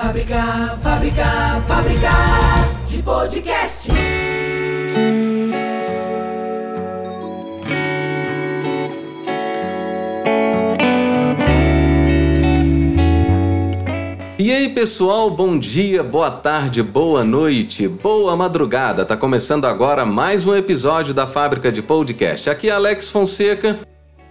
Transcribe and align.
Fábrica, 0.00 0.78
fábrica, 0.82 1.62
fábrica 1.68 2.10
de 2.86 3.02
podcast. 3.02 3.90
E 14.38 14.50
aí, 14.50 14.70
pessoal, 14.70 15.30
bom 15.30 15.58
dia, 15.58 16.02
boa 16.02 16.30
tarde, 16.30 16.82
boa 16.82 17.22
noite, 17.22 17.86
boa 17.86 18.34
madrugada. 18.34 19.04
Tá 19.04 19.18
começando 19.18 19.66
agora 19.66 20.06
mais 20.06 20.46
um 20.46 20.56
episódio 20.56 21.12
da 21.12 21.26
Fábrica 21.26 21.70
de 21.70 21.82
Podcast. 21.82 22.48
Aqui 22.48 22.70
é 22.70 22.72
Alex 22.72 23.10
Fonseca 23.10 23.80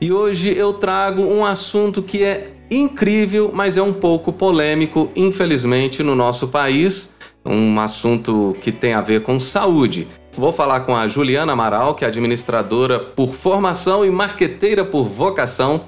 e 0.02 0.12
hoje 0.12 0.52
eu 0.52 0.74
trago 0.74 1.22
um 1.22 1.46
assunto 1.46 2.02
que 2.02 2.24
é 2.24 2.59
incrível, 2.70 3.52
mas 3.54 3.78
é 3.78 3.82
um 3.82 3.94
pouco 3.94 4.32
polêmico, 4.32 5.10
infelizmente, 5.16 6.04
no 6.04 6.16
nosso 6.16 6.48
país. 6.48 7.14
Um 7.46 7.80
assunto 7.80 8.56
que 8.62 8.72
tem 8.72 8.94
a 8.94 9.02
ver 9.02 9.22
com 9.22 9.40
saúde. 9.40 10.08
Vou 10.38 10.54
falar 10.54 10.82
com 10.82 10.96
a 10.96 11.08
Juliana 11.08 11.54
Amaral, 11.54 11.96
que 11.96 12.06
é 12.06 12.08
administradora 12.08 13.00
por 13.00 13.34
formação 13.34 14.06
e 14.06 14.12
marqueteira 14.12 14.86
por 14.86 15.08
vocação. 15.08 15.82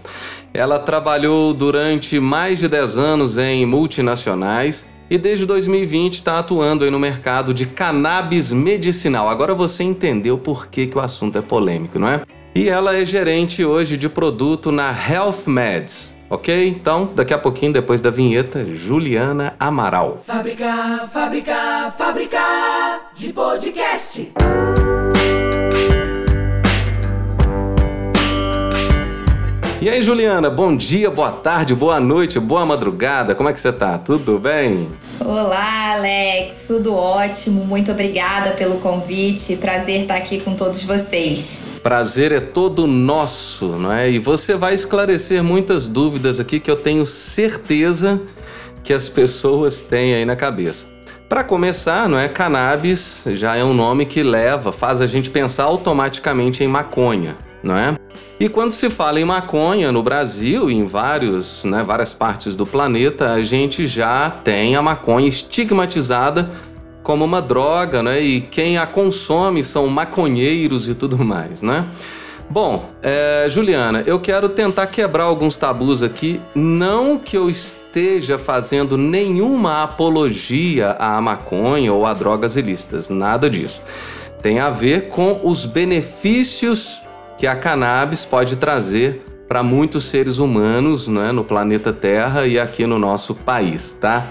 Ela 0.54 0.80
trabalhou 0.80 1.54
durante 1.54 2.20
mais 2.20 2.60
de 2.60 2.68
10 2.68 2.98
anos 2.98 3.38
em 3.38 3.66
multinacionais 3.66 4.86
e 5.10 5.18
desde 5.18 5.46
2020 5.46 6.16
está 6.16 6.40
atuando 6.40 6.90
no 6.90 7.00
mercado 7.00 7.54
de 7.54 7.66
cannabis 7.66 8.52
medicinal. 8.52 9.30
Agora 9.30 9.54
você 9.54 9.84
entendeu 9.84 10.38
por 10.38 10.68
que, 10.68 10.88
que 10.88 10.98
o 10.98 11.02
assunto 11.02 11.38
é 11.38 11.42
polêmico, 11.42 12.00
não 12.00 12.08
é? 12.08 12.22
E 12.56 12.68
ela 12.68 12.96
é 12.98 13.06
gerente 13.06 13.64
hoje 13.64 13.96
de 13.96 14.10
produto 14.10 14.72
na 14.72 14.90
Health 14.92 15.48
Meds. 15.48 16.16
Ok? 16.32 16.70
Então, 16.70 17.10
daqui 17.14 17.34
a 17.34 17.38
pouquinho, 17.38 17.74
depois 17.74 18.02
da 18.02 18.10
vinheta, 18.10 18.66
Juliana 18.66 19.54
Amaral. 19.60 20.18
Fábrica, 20.24 21.06
fábrica, 21.12 21.92
fábrica 21.98 22.40
de 23.14 23.34
podcast. 23.34 24.32
E 29.82 29.90
aí, 29.90 30.00
Juliana, 30.04 30.48
bom 30.48 30.78
dia, 30.78 31.10
boa 31.10 31.32
tarde, 31.32 31.74
boa 31.74 32.00
noite, 32.00 32.40
boa 32.40 32.64
madrugada. 32.64 33.34
Como 33.34 33.50
é 33.50 33.52
que 33.52 33.60
você 33.60 33.74
tá? 33.74 33.98
Tudo 33.98 34.38
bem? 34.38 34.88
Olá, 35.20 35.94
Alex, 35.96 36.66
tudo 36.68 36.94
ótimo. 36.94 37.66
Muito 37.66 37.92
obrigada 37.92 38.52
pelo 38.52 38.76
convite. 38.76 39.56
Prazer 39.56 40.02
estar 40.02 40.18
aqui 40.18 40.40
com 40.40 40.54
todos 40.54 40.84
vocês. 40.84 41.64
Prazer 41.82 42.32
é 42.32 42.40
todo 42.40 42.86
nosso, 42.86 43.70
não 43.70 43.92
é? 43.92 44.08
E 44.08 44.20
você 44.20 44.54
vai 44.54 44.76
esclarecer 44.76 45.44
muitas 45.44 45.88
dúvidas 45.88 46.40
aqui 46.40 46.60
que 46.60 46.70
eu 46.70 46.76
tenho 46.76 47.04
certeza 47.04 48.22
que 48.84 48.94
as 48.94 49.10
pessoas 49.10 49.82
têm 49.82 50.14
aí 50.14 50.26
na 50.26 50.36
cabeça. 50.36 50.86
Para 51.28 51.44
começar, 51.44 52.08
não 52.08 52.20
é? 52.20 52.28
Cannabis 52.28 53.26
já 53.34 53.56
é 53.56 53.64
um 53.64 53.74
nome 53.74 54.06
que 54.06 54.22
leva, 54.22 54.72
faz 54.72 55.02
a 55.02 55.08
gente 55.08 55.32
pensar 55.32 55.64
automaticamente 55.64 56.64
em 56.64 56.68
maconha, 56.68 57.36
não 57.64 57.76
é? 57.76 57.96
E 58.40 58.50
quando 58.50 58.72
se 58.72 58.90
fala 58.90 59.20
em 59.20 59.26
maconha 59.26 59.92
no 59.92 60.02
Brasil 60.02 60.70
e 60.70 60.74
em 60.74 60.84
vários, 60.84 61.64
né, 61.64 61.84
várias 61.86 62.12
partes 62.12 62.56
do 62.56 62.66
planeta, 62.66 63.34
a 63.34 63.44
gente 63.44 63.86
já 63.86 64.30
tem 64.30 64.76
a 64.76 64.82
maconha 64.82 65.28
estigmatizada 65.28 66.50
como 67.04 67.24
uma 67.24 67.42
droga, 67.42 68.02
né? 68.02 68.20
E 68.20 68.42
quem 68.42 68.78
a 68.78 68.86
consome 68.86 69.64
são 69.64 69.88
maconheiros 69.88 70.90
e 70.90 70.96
tudo 70.96 71.24
mais, 71.24 71.62
né? 71.62 71.86
Bom, 72.50 72.90
é, 73.02 73.48
Juliana, 73.50 74.04
eu 74.06 74.20
quero 74.20 74.50
tentar 74.50 74.88
quebrar 74.88 75.24
alguns 75.24 75.56
tabus 75.56 76.04
aqui. 76.04 76.42
Não 76.54 77.18
que 77.18 77.38
eu 77.38 77.50
esteja 77.50 78.38
fazendo 78.38 78.98
nenhuma 78.98 79.84
apologia 79.84 80.98
à 81.00 81.22
maconha 81.22 81.94
ou 81.94 82.06
a 82.06 82.14
drogas 82.14 82.58
ilícitas, 82.58 83.10
nada 83.10 83.50
disso. 83.50 83.82
Tem 84.42 84.60
a 84.60 84.70
ver 84.70 85.08
com 85.08 85.40
os 85.44 85.66
benefícios 85.66 87.02
que 87.38 87.48
a 87.48 87.56
cannabis 87.56 88.26
pode 88.26 88.56
trazer 88.56 89.24
para 89.52 89.62
muitos 89.62 90.06
seres 90.06 90.38
humanos 90.38 91.10
né, 91.10 91.34
no 91.34 91.44
planeta 91.44 91.92
Terra 91.92 92.48
e 92.48 92.58
aqui 92.58 92.88
no 92.88 92.98
nosso 92.98 93.36
país, 93.36 93.98
tá? 94.00 94.28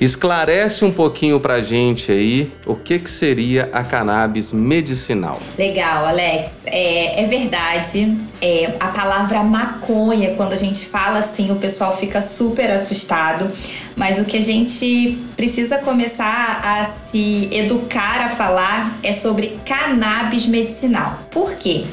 Esclarece 0.00 0.84
um 0.84 0.92
pouquinho 0.92 1.40
pra 1.40 1.60
gente 1.60 2.12
aí 2.12 2.52
o 2.64 2.76
que, 2.76 3.00
que 3.00 3.10
seria 3.10 3.68
a 3.72 3.82
cannabis 3.82 4.52
medicinal. 4.52 5.40
Legal, 5.58 6.06
Alex. 6.06 6.52
É, 6.64 7.20
é 7.20 7.26
verdade. 7.26 8.16
É, 8.40 8.72
a 8.78 8.86
palavra 8.88 9.42
maconha, 9.42 10.34
quando 10.36 10.52
a 10.52 10.56
gente 10.56 10.86
fala 10.86 11.18
assim, 11.18 11.50
o 11.50 11.56
pessoal 11.56 11.98
fica 11.98 12.20
super 12.20 12.70
assustado. 12.70 13.50
Mas 13.94 14.20
o 14.20 14.24
que 14.24 14.38
a 14.38 14.42
gente 14.42 15.18
precisa 15.36 15.78
começar 15.78 16.62
a 16.64 16.84
se 16.86 17.48
educar 17.52 18.24
a 18.24 18.28
falar 18.30 18.98
é 19.02 19.12
sobre 19.12 19.58
cannabis 19.66 20.46
medicinal. 20.46 21.18
Por 21.30 21.56
quê? 21.56 21.84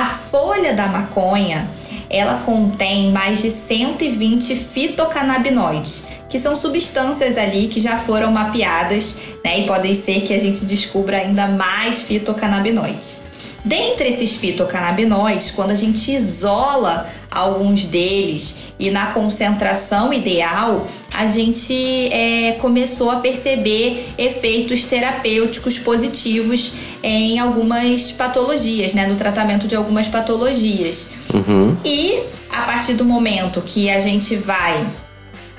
A 0.00 0.06
folha 0.06 0.72
da 0.72 0.86
maconha, 0.86 1.68
ela 2.08 2.40
contém 2.46 3.12
mais 3.12 3.42
de 3.42 3.50
120 3.50 4.56
fitocannabinoides 4.56 6.04
que 6.26 6.38
são 6.38 6.56
substâncias 6.56 7.36
ali 7.36 7.66
que 7.66 7.80
já 7.80 7.98
foram 7.98 8.32
mapeadas, 8.32 9.16
né? 9.44 9.60
E 9.60 9.66
podem 9.66 9.94
ser 9.94 10.22
que 10.22 10.32
a 10.32 10.38
gente 10.38 10.64
descubra 10.64 11.18
ainda 11.18 11.48
mais 11.48 12.00
fitocannabinoides. 12.00 13.20
Dentre 13.62 14.08
esses 14.08 14.36
fitocannabinoides, 14.36 15.50
quando 15.50 15.72
a 15.72 15.74
gente 15.74 16.10
isola 16.10 17.06
alguns 17.30 17.84
deles 17.86 18.70
e 18.78 18.90
na 18.90 19.06
concentração 19.08 20.12
ideal, 20.12 20.86
a 21.14 21.26
gente 21.26 22.08
é, 22.12 22.52
começou 22.60 23.10
a 23.10 23.16
perceber 23.16 24.08
efeitos 24.16 24.84
terapêuticos 24.84 25.78
positivos 25.78 26.72
em 27.02 27.38
algumas 27.38 28.10
patologias, 28.10 28.92
né? 28.94 29.06
No 29.06 29.16
tratamento 29.16 29.68
de 29.68 29.76
algumas 29.76 30.08
patologias. 30.08 31.08
Uhum. 31.32 31.76
E 31.84 32.20
a 32.50 32.62
partir 32.62 32.94
do 32.94 33.04
momento 33.04 33.60
que 33.60 33.90
a 33.90 34.00
gente 34.00 34.34
vai 34.34 34.86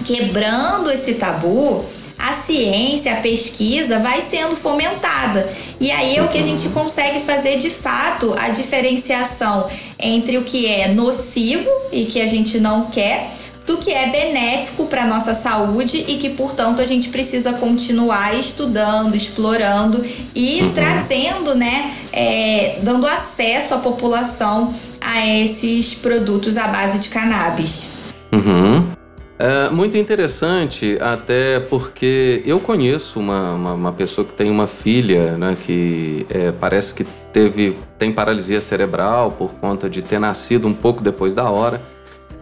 quebrando 0.03 0.89
esse 0.89 1.13
tabu, 1.13 1.85
a 2.21 2.33
ciência, 2.33 3.13
a 3.13 3.15
pesquisa 3.17 3.97
vai 3.99 4.21
sendo 4.29 4.55
fomentada. 4.55 5.51
E 5.79 5.91
aí 5.91 6.17
é 6.17 6.23
o 6.23 6.27
que 6.27 6.37
a 6.37 6.43
gente 6.43 6.69
consegue 6.69 7.19
fazer 7.21 7.57
de 7.57 7.69
fato 7.69 8.35
a 8.37 8.49
diferenciação 8.49 9.67
entre 9.97 10.37
o 10.37 10.43
que 10.43 10.67
é 10.67 10.87
nocivo 10.87 11.69
e 11.91 12.05
que 12.05 12.21
a 12.21 12.27
gente 12.27 12.59
não 12.59 12.85
quer 12.85 13.31
do 13.65 13.77
que 13.77 13.91
é 13.91 14.09
benéfico 14.09 14.85
para 14.85 15.05
nossa 15.05 15.33
saúde 15.33 16.03
e 16.07 16.17
que, 16.17 16.29
portanto, 16.29 16.81
a 16.81 16.85
gente 16.85 17.09
precisa 17.09 17.53
continuar 17.53 18.37
estudando, 18.37 19.15
explorando 19.15 20.03
e 20.35 20.61
uhum. 20.61 20.73
trazendo, 20.73 21.55
né, 21.55 21.95
é, 22.11 22.79
dando 22.81 23.07
acesso 23.07 23.73
à 23.73 23.77
população 23.77 24.73
a 24.99 25.25
esses 25.25 25.93
produtos 25.93 26.57
à 26.57 26.67
base 26.67 26.99
de 26.99 27.09
cannabis. 27.09 27.87
Uhum. 28.31 29.00
É 29.43 29.71
muito 29.71 29.97
interessante, 29.97 30.99
até 31.01 31.59
porque 31.59 32.43
eu 32.45 32.59
conheço 32.59 33.19
uma, 33.19 33.53
uma, 33.53 33.73
uma 33.73 33.91
pessoa 33.91 34.23
que 34.23 34.33
tem 34.33 34.51
uma 34.51 34.67
filha, 34.67 35.35
né, 35.35 35.57
que 35.65 36.27
é, 36.29 36.51
parece 36.51 36.93
que 36.93 37.03
teve 37.33 37.75
tem 37.97 38.11
paralisia 38.11 38.61
cerebral 38.61 39.31
por 39.31 39.49
conta 39.53 39.89
de 39.89 40.03
ter 40.03 40.19
nascido 40.19 40.67
um 40.67 40.73
pouco 40.75 41.01
depois 41.01 41.33
da 41.33 41.49
hora. 41.49 41.81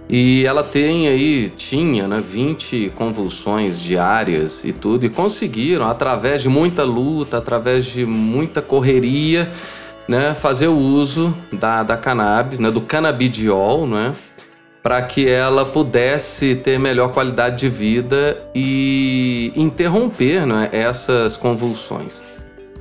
E 0.10 0.46
ela 0.46 0.62
tem 0.62 1.08
aí, 1.08 1.48
tinha, 1.56 2.06
né, 2.06 2.22
20 2.22 2.92
convulsões 2.98 3.80
diárias 3.80 4.66
e 4.66 4.74
tudo, 4.74 5.06
e 5.06 5.10
conseguiram, 5.10 5.88
através 5.88 6.42
de 6.42 6.50
muita 6.50 6.84
luta, 6.84 7.38
através 7.38 7.86
de 7.86 8.06
muita 8.06 8.62
correria, 8.62 9.50
né, 10.06 10.34
fazer 10.34 10.68
o 10.68 10.78
uso 10.78 11.34
da, 11.54 11.82
da 11.82 11.96
cannabis, 11.96 12.60
né, 12.60 12.70
do 12.70 12.82
canabidiol, 12.82 13.88
né, 13.88 14.14
para 14.82 15.02
que 15.02 15.28
ela 15.28 15.66
pudesse 15.66 16.56
ter 16.56 16.80
melhor 16.80 17.12
qualidade 17.12 17.58
de 17.58 17.70
vida 17.70 18.38
e 18.56 19.52
interromper 19.56 20.46
né, 20.46 20.70
essas 20.72 21.36
convulsões. 21.36 22.24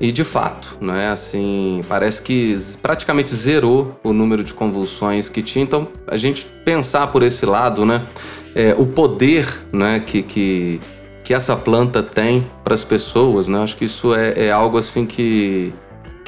E 0.00 0.12
de 0.12 0.22
fato, 0.22 0.76
não 0.80 0.94
é 0.94 1.08
assim, 1.08 1.84
parece 1.88 2.22
que 2.22 2.56
praticamente 2.80 3.34
zerou 3.34 3.98
o 4.04 4.12
número 4.12 4.44
de 4.44 4.54
convulsões 4.54 5.28
que 5.28 5.42
tinha. 5.42 5.64
Então, 5.64 5.88
a 6.06 6.16
gente 6.16 6.46
pensar 6.64 7.08
por 7.08 7.24
esse 7.24 7.44
lado, 7.44 7.84
né, 7.84 8.06
é, 8.54 8.74
o 8.78 8.86
poder, 8.86 9.48
né, 9.72 9.98
que, 9.98 10.22
que, 10.22 10.80
que 11.24 11.34
essa 11.34 11.56
planta 11.56 12.00
tem 12.00 12.46
para 12.62 12.74
as 12.74 12.84
pessoas, 12.84 13.48
né, 13.48 13.60
acho 13.60 13.76
que 13.76 13.86
isso 13.86 14.14
é, 14.14 14.46
é 14.46 14.52
algo 14.52 14.78
assim 14.78 15.04
que 15.04 15.74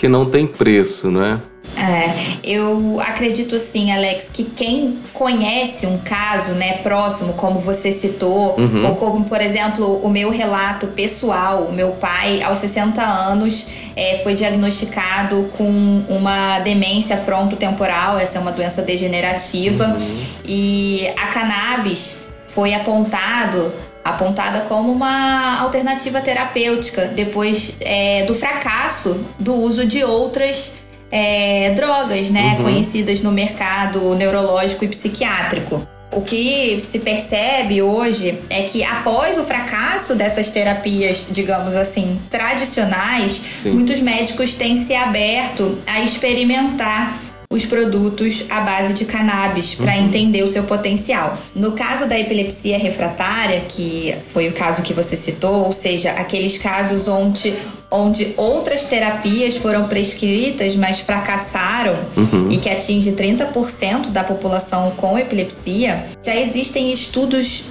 que 0.00 0.08
não 0.08 0.24
tem 0.24 0.46
preço, 0.46 1.10
não 1.10 1.22
é? 1.22 1.38
É, 1.76 2.36
eu 2.44 3.00
acredito 3.00 3.56
assim, 3.56 3.90
Alex, 3.90 4.28
que 4.30 4.44
quem 4.44 4.98
conhece 5.14 5.86
um 5.86 5.98
caso, 5.98 6.52
né, 6.52 6.74
próximo, 6.82 7.32
como 7.34 7.58
você 7.58 7.90
citou, 7.90 8.54
uhum. 8.58 8.86
ou 8.86 8.96
como, 8.96 9.24
por 9.24 9.40
exemplo, 9.40 9.98
o 10.02 10.10
meu 10.10 10.30
relato 10.30 10.88
pessoal, 10.88 11.62
o 11.62 11.72
meu 11.72 11.92
pai, 11.92 12.42
aos 12.42 12.58
60 12.58 13.00
anos, 13.00 13.66
é, 13.96 14.20
foi 14.22 14.34
diagnosticado 14.34 15.50
com 15.56 16.02
uma 16.08 16.58
demência 16.58 17.16
frontotemporal, 17.16 18.18
essa 18.18 18.36
é 18.36 18.40
uma 18.40 18.52
doença 18.52 18.82
degenerativa, 18.82 19.86
uhum. 19.86 20.24
e 20.44 21.08
a 21.16 21.28
cannabis 21.28 22.20
foi 22.48 22.74
apontado 22.74 23.72
apontada 24.02 24.62
como 24.62 24.90
uma 24.90 25.60
alternativa 25.60 26.22
terapêutica 26.22 27.04
depois 27.04 27.74
é, 27.80 28.24
do 28.24 28.34
fracasso 28.34 29.26
do 29.38 29.54
uso 29.54 29.86
de 29.86 30.02
outras 30.02 30.79
é, 31.10 31.70
drogas, 31.70 32.30
né, 32.30 32.56
uhum. 32.58 32.64
conhecidas 32.64 33.22
no 33.22 33.32
mercado 33.32 34.14
neurológico 34.14 34.84
e 34.84 34.88
psiquiátrico. 34.88 35.86
O 36.12 36.22
que 36.22 36.80
se 36.80 36.98
percebe 36.98 37.80
hoje 37.80 38.40
é 38.50 38.62
que 38.62 38.82
após 38.82 39.38
o 39.38 39.44
fracasso 39.44 40.16
dessas 40.16 40.50
terapias, 40.50 41.26
digamos 41.30 41.74
assim, 41.74 42.20
tradicionais, 42.28 43.40
Sim. 43.62 43.72
muitos 43.72 44.00
médicos 44.00 44.56
têm 44.56 44.84
se 44.84 44.92
aberto 44.92 45.78
a 45.86 46.00
experimentar 46.00 47.29
os 47.52 47.66
produtos 47.66 48.44
à 48.48 48.60
base 48.60 48.94
de 48.94 49.04
cannabis 49.04 49.74
para 49.74 49.96
uhum. 49.96 50.04
entender 50.04 50.44
o 50.44 50.52
seu 50.52 50.62
potencial. 50.62 51.36
No 51.52 51.72
caso 51.72 52.06
da 52.06 52.16
epilepsia 52.16 52.78
refratária, 52.78 53.62
que 53.62 54.14
foi 54.32 54.46
o 54.46 54.52
caso 54.52 54.82
que 54.82 54.94
você 54.94 55.16
citou, 55.16 55.64
ou 55.64 55.72
seja, 55.72 56.12
aqueles 56.12 56.56
casos 56.56 57.08
onde 57.08 57.52
onde 57.90 58.34
outras 58.36 58.84
terapias 58.84 59.56
foram 59.56 59.88
prescritas, 59.88 60.76
mas 60.76 61.00
fracassaram 61.00 61.98
uhum. 62.16 62.48
e 62.48 62.58
que 62.58 62.70
atinge 62.70 63.10
30% 63.10 64.10
da 64.10 64.22
população 64.22 64.92
com 64.92 65.18
epilepsia, 65.18 66.06
já 66.24 66.36
existem 66.36 66.92
estudos 66.92 67.64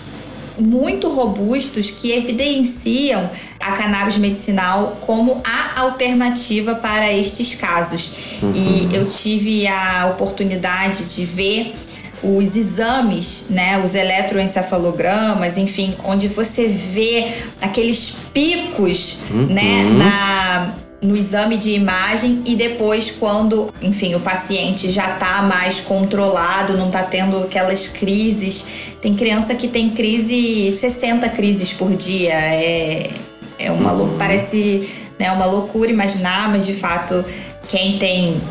muito 0.59 1.09
robustos 1.09 1.91
que 1.91 2.11
evidenciam 2.11 3.29
a 3.59 3.73
cannabis 3.73 4.17
medicinal 4.17 4.97
como 5.01 5.41
a 5.43 5.81
alternativa 5.81 6.75
para 6.75 7.11
estes 7.11 7.55
casos. 7.55 8.13
Uhum. 8.41 8.51
E 8.53 8.95
eu 8.95 9.05
tive 9.05 9.67
a 9.67 10.07
oportunidade 10.11 11.05
de 11.05 11.25
ver 11.25 11.75
os 12.21 12.55
exames, 12.55 13.45
né, 13.49 13.81
os 13.83 13.95
eletroencefalogramas, 13.95 15.57
enfim, 15.57 15.95
onde 16.03 16.27
você 16.27 16.67
vê 16.67 17.33
aqueles 17.61 18.15
picos, 18.33 19.19
uhum. 19.31 19.45
né, 19.47 19.83
na 19.97 20.73
no 21.01 21.15
exame 21.15 21.57
de 21.57 21.71
imagem 21.71 22.41
e 22.45 22.55
depois 22.55 23.09
quando, 23.09 23.73
enfim, 23.81 24.15
o 24.15 24.19
paciente 24.19 24.89
já 24.89 25.13
está 25.13 25.41
mais 25.41 25.79
controlado, 25.79 26.77
não 26.77 26.87
está 26.87 27.03
tendo 27.03 27.37
aquelas 27.37 27.87
crises. 27.87 28.65
Tem 29.01 29.15
criança 29.15 29.55
que 29.55 29.67
tem 29.67 29.89
crise, 29.89 30.71
60 30.71 31.29
crises 31.29 31.71
por 31.71 31.95
dia. 31.95 32.33
É, 32.33 33.11
é 33.57 33.71
uma 33.71 33.93
uhum. 33.93 34.17
parece 34.17 34.89
né, 35.17 35.31
uma 35.31 35.45
loucura 35.45 35.89
imaginar, 35.89 36.49
mas 36.49 36.65
de 36.65 36.73
fato 36.73 37.23
quem 37.67 37.97
tem 37.97 38.41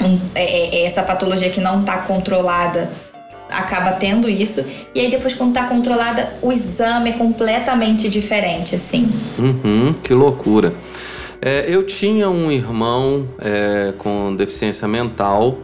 um, 0.00 0.18
é, 0.34 0.44
é, 0.44 0.82
é 0.82 0.86
essa 0.86 1.02
patologia 1.02 1.50
que 1.50 1.60
não 1.60 1.80
está 1.80 1.98
controlada 1.98 2.90
acaba 3.50 3.92
tendo 3.92 4.28
isso. 4.28 4.64
E 4.94 5.00
aí 5.00 5.10
depois 5.10 5.34
quando 5.34 5.50
está 5.50 5.66
controlada, 5.66 6.34
o 6.42 6.52
exame 6.52 7.10
é 7.10 7.12
completamente 7.12 8.08
diferente, 8.08 8.74
assim. 8.74 9.10
Uhum, 9.38 9.94
que 10.02 10.12
loucura. 10.12 10.74
É, 11.40 11.66
eu 11.68 11.84
tinha 11.84 12.28
um 12.28 12.50
irmão 12.50 13.28
é, 13.38 13.94
com 13.96 14.34
deficiência 14.34 14.88
mental. 14.88 15.58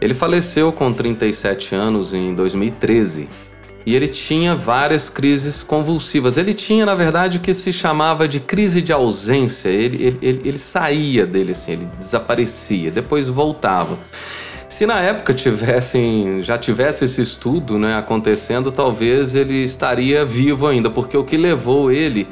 Ele 0.00 0.14
faleceu 0.14 0.72
com 0.72 0.92
37 0.92 1.74
anos 1.74 2.14
em 2.14 2.34
2013. 2.34 3.28
E 3.84 3.94
ele 3.94 4.08
tinha 4.08 4.54
várias 4.54 5.08
crises 5.08 5.62
convulsivas. 5.62 6.36
Ele 6.36 6.52
tinha, 6.54 6.84
na 6.84 6.94
verdade, 6.94 7.38
o 7.38 7.40
que 7.40 7.54
se 7.54 7.72
chamava 7.72 8.26
de 8.26 8.40
crise 8.40 8.82
de 8.82 8.92
ausência. 8.92 9.68
Ele, 9.68 10.04
ele, 10.04 10.18
ele, 10.20 10.40
ele 10.44 10.58
saía 10.58 11.24
dele, 11.24 11.52
assim, 11.52 11.72
ele 11.72 11.88
desaparecia, 11.98 12.90
depois 12.90 13.28
voltava. 13.28 13.96
Se 14.68 14.84
na 14.84 15.00
época 15.00 15.32
tivessem, 15.32 16.42
já 16.42 16.58
tivesse 16.58 17.04
esse 17.04 17.22
estudo 17.22 17.78
né, 17.78 17.96
acontecendo, 17.96 18.72
talvez 18.72 19.36
ele 19.36 19.62
estaria 19.62 20.24
vivo 20.24 20.66
ainda, 20.66 20.90
porque 20.90 21.16
o 21.16 21.22
que 21.22 21.36
levou 21.36 21.92
ele 21.92 22.26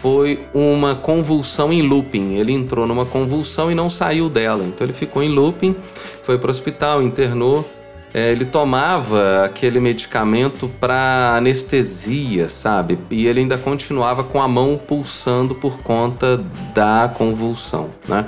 foi 0.00 0.46
uma 0.54 0.94
convulsão 0.94 1.72
em 1.72 1.82
looping. 1.82 2.36
Ele 2.36 2.52
entrou 2.52 2.86
numa 2.86 3.04
convulsão 3.04 3.70
e 3.70 3.74
não 3.74 3.90
saiu 3.90 4.30
dela. 4.30 4.64
Então 4.64 4.86
ele 4.86 4.94
ficou 4.94 5.22
em 5.22 5.28
looping, 5.28 5.76
foi 6.22 6.38
para 6.38 6.48
o 6.48 6.50
hospital, 6.50 7.02
internou. 7.02 7.68
É, 8.12 8.32
ele 8.32 8.44
tomava 8.44 9.44
aquele 9.44 9.78
medicamento 9.78 10.68
para 10.80 11.36
anestesia, 11.36 12.48
sabe? 12.48 12.98
E 13.10 13.26
ele 13.26 13.40
ainda 13.40 13.56
continuava 13.56 14.24
com 14.24 14.42
a 14.42 14.48
mão 14.48 14.80
pulsando 14.84 15.54
por 15.54 15.78
conta 15.78 16.42
da 16.74 17.12
convulsão, 17.14 17.90
né? 18.08 18.26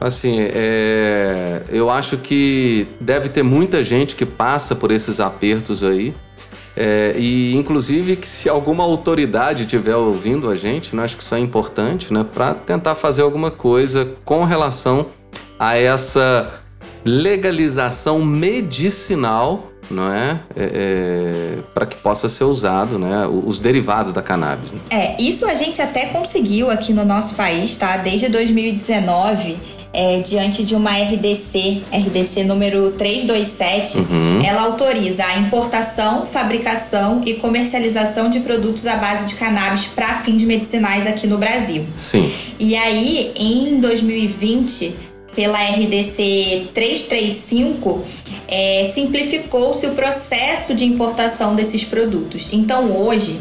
Assim, 0.00 0.36
é, 0.40 1.62
eu 1.70 1.90
acho 1.90 2.18
que 2.18 2.86
deve 3.00 3.28
ter 3.28 3.42
muita 3.42 3.82
gente 3.82 4.14
que 4.14 4.26
passa 4.26 4.74
por 4.74 4.90
esses 4.90 5.20
apertos 5.20 5.82
aí. 5.82 6.14
É, 6.80 7.12
e 7.18 7.56
inclusive 7.56 8.14
que 8.14 8.28
se 8.28 8.48
alguma 8.48 8.84
autoridade 8.84 9.62
estiver 9.64 9.96
ouvindo 9.96 10.48
a 10.48 10.54
gente, 10.54 10.94
né, 10.94 11.02
acho 11.02 11.16
que 11.16 11.22
isso 11.24 11.34
é 11.34 11.40
importante, 11.40 12.12
né, 12.14 12.24
para 12.32 12.54
tentar 12.54 12.94
fazer 12.94 13.22
alguma 13.22 13.50
coisa 13.50 14.12
com 14.24 14.44
relação 14.44 15.06
a 15.58 15.76
essa 15.76 16.62
legalização 17.04 18.24
medicinal, 18.24 19.72
não 19.90 20.12
é, 20.12 20.38
é, 20.54 20.64
é 20.64 21.58
para 21.74 21.84
que 21.84 21.96
possa 21.96 22.28
ser 22.28 22.44
usado, 22.44 22.96
né, 22.96 23.26
os 23.26 23.58
derivados 23.58 24.12
da 24.12 24.22
cannabis. 24.22 24.72
Né? 24.72 24.78
É, 24.88 25.20
isso 25.20 25.46
a 25.46 25.56
gente 25.56 25.82
até 25.82 26.06
conseguiu 26.06 26.70
aqui 26.70 26.92
no 26.92 27.04
nosso 27.04 27.34
país, 27.34 27.76
tá? 27.76 27.96
Desde 27.96 28.28
2019 28.28 29.77
é, 29.92 30.20
diante 30.20 30.64
de 30.64 30.74
uma 30.74 30.90
RDC, 30.92 31.82
RDC 31.92 32.44
número 32.44 32.92
327, 32.92 33.98
uhum. 33.98 34.44
ela 34.44 34.62
autoriza 34.62 35.24
a 35.24 35.38
importação, 35.38 36.26
fabricação 36.26 37.22
e 37.24 37.34
comercialização 37.34 38.28
de 38.28 38.40
produtos 38.40 38.86
à 38.86 38.96
base 38.96 39.24
de 39.24 39.34
cannabis 39.34 39.86
para 39.86 40.14
fins 40.16 40.42
medicinais 40.42 41.06
aqui 41.06 41.26
no 41.26 41.38
Brasil. 41.38 41.84
Sim. 41.96 42.32
E 42.58 42.76
aí, 42.76 43.32
em 43.36 43.80
2020, 43.80 44.94
pela 45.34 45.58
RDC 45.58 46.68
335, 46.74 48.04
é, 48.48 48.90
simplificou-se 48.94 49.86
o 49.86 49.90
processo 49.92 50.74
de 50.74 50.84
importação 50.84 51.54
desses 51.54 51.84
produtos. 51.84 52.48
Então, 52.52 52.96
hoje, 52.96 53.38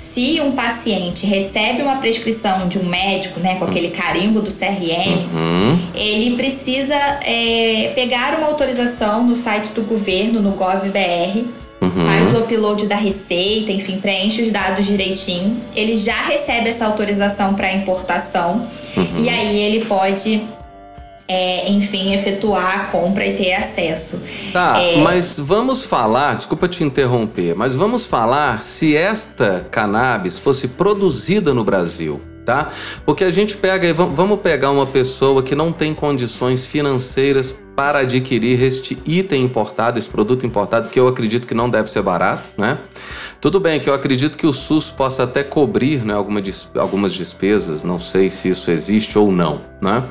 se 0.00 0.40
um 0.40 0.52
paciente 0.52 1.26
recebe 1.26 1.82
uma 1.82 1.96
prescrição 1.96 2.66
de 2.66 2.78
um 2.78 2.84
médico, 2.84 3.38
né, 3.38 3.56
com 3.56 3.64
aquele 3.64 3.88
carimbo 3.88 4.40
do 4.40 4.50
CRM, 4.50 5.28
uhum. 5.32 5.78
ele 5.94 6.36
precisa 6.36 6.94
é, 7.22 7.92
pegar 7.94 8.36
uma 8.38 8.46
autorização 8.48 9.24
no 9.24 9.34
site 9.34 9.68
do 9.72 9.82
governo, 9.82 10.40
no 10.40 10.52
GovBR, 10.52 11.44
uhum. 11.80 11.90
faz 11.90 12.34
o 12.34 12.40
upload 12.40 12.86
da 12.86 12.96
receita, 12.96 13.70
enfim, 13.70 13.98
preenche 13.98 14.42
os 14.42 14.50
dados 14.50 14.86
direitinho. 14.86 15.56
Ele 15.76 15.96
já 15.96 16.20
recebe 16.22 16.70
essa 16.70 16.86
autorização 16.86 17.54
para 17.54 17.72
importação 17.72 18.66
uhum. 18.96 19.22
e 19.22 19.28
aí 19.28 19.60
ele 19.60 19.84
pode 19.84 20.42
é, 21.32 21.70
enfim, 21.70 22.12
efetuar 22.12 22.80
a 22.80 22.84
compra 22.86 23.24
e 23.24 23.36
ter 23.36 23.52
acesso. 23.52 24.20
Tá, 24.52 24.82
é... 24.82 24.96
mas 24.96 25.38
vamos 25.38 25.82
falar, 25.82 26.34
desculpa 26.34 26.66
te 26.66 26.82
interromper, 26.82 27.54
mas 27.54 27.72
vamos 27.72 28.04
falar 28.04 28.60
se 28.60 28.96
esta 28.96 29.64
cannabis 29.70 30.40
fosse 30.40 30.66
produzida 30.66 31.54
no 31.54 31.62
Brasil. 31.62 32.20
Tá? 32.44 32.70
Porque 33.06 33.22
a 33.22 33.30
gente 33.30 33.56
pega, 33.56 33.94
vamos 33.94 34.40
pegar 34.40 34.72
uma 34.72 34.86
pessoa 34.86 35.40
que 35.40 35.54
não 35.54 35.70
tem 35.70 35.94
condições 35.94 36.66
financeiras 36.66 37.54
para 37.76 38.00
adquirir 38.00 38.60
este 38.64 38.98
item 39.06 39.44
importado, 39.44 40.00
esse 40.00 40.08
produto 40.08 40.44
importado, 40.44 40.88
que 40.88 40.98
eu 40.98 41.06
acredito 41.06 41.46
que 41.46 41.54
não 41.54 41.70
deve 41.70 41.88
ser 41.88 42.02
barato, 42.02 42.48
né? 42.58 42.78
Tudo 43.40 43.58
bem 43.58 43.80
que 43.80 43.88
eu 43.88 43.94
acredito 43.94 44.36
que 44.36 44.46
o 44.46 44.52
SUS 44.52 44.90
possa 44.90 45.22
até 45.22 45.42
cobrir 45.42 46.04
né, 46.04 46.12
alguma, 46.12 46.42
algumas 46.76 47.14
despesas, 47.14 47.82
não 47.82 47.98
sei 47.98 48.28
se 48.28 48.50
isso 48.50 48.70
existe 48.70 49.18
ou 49.18 49.32
não, 49.32 49.62
né? 49.80 50.04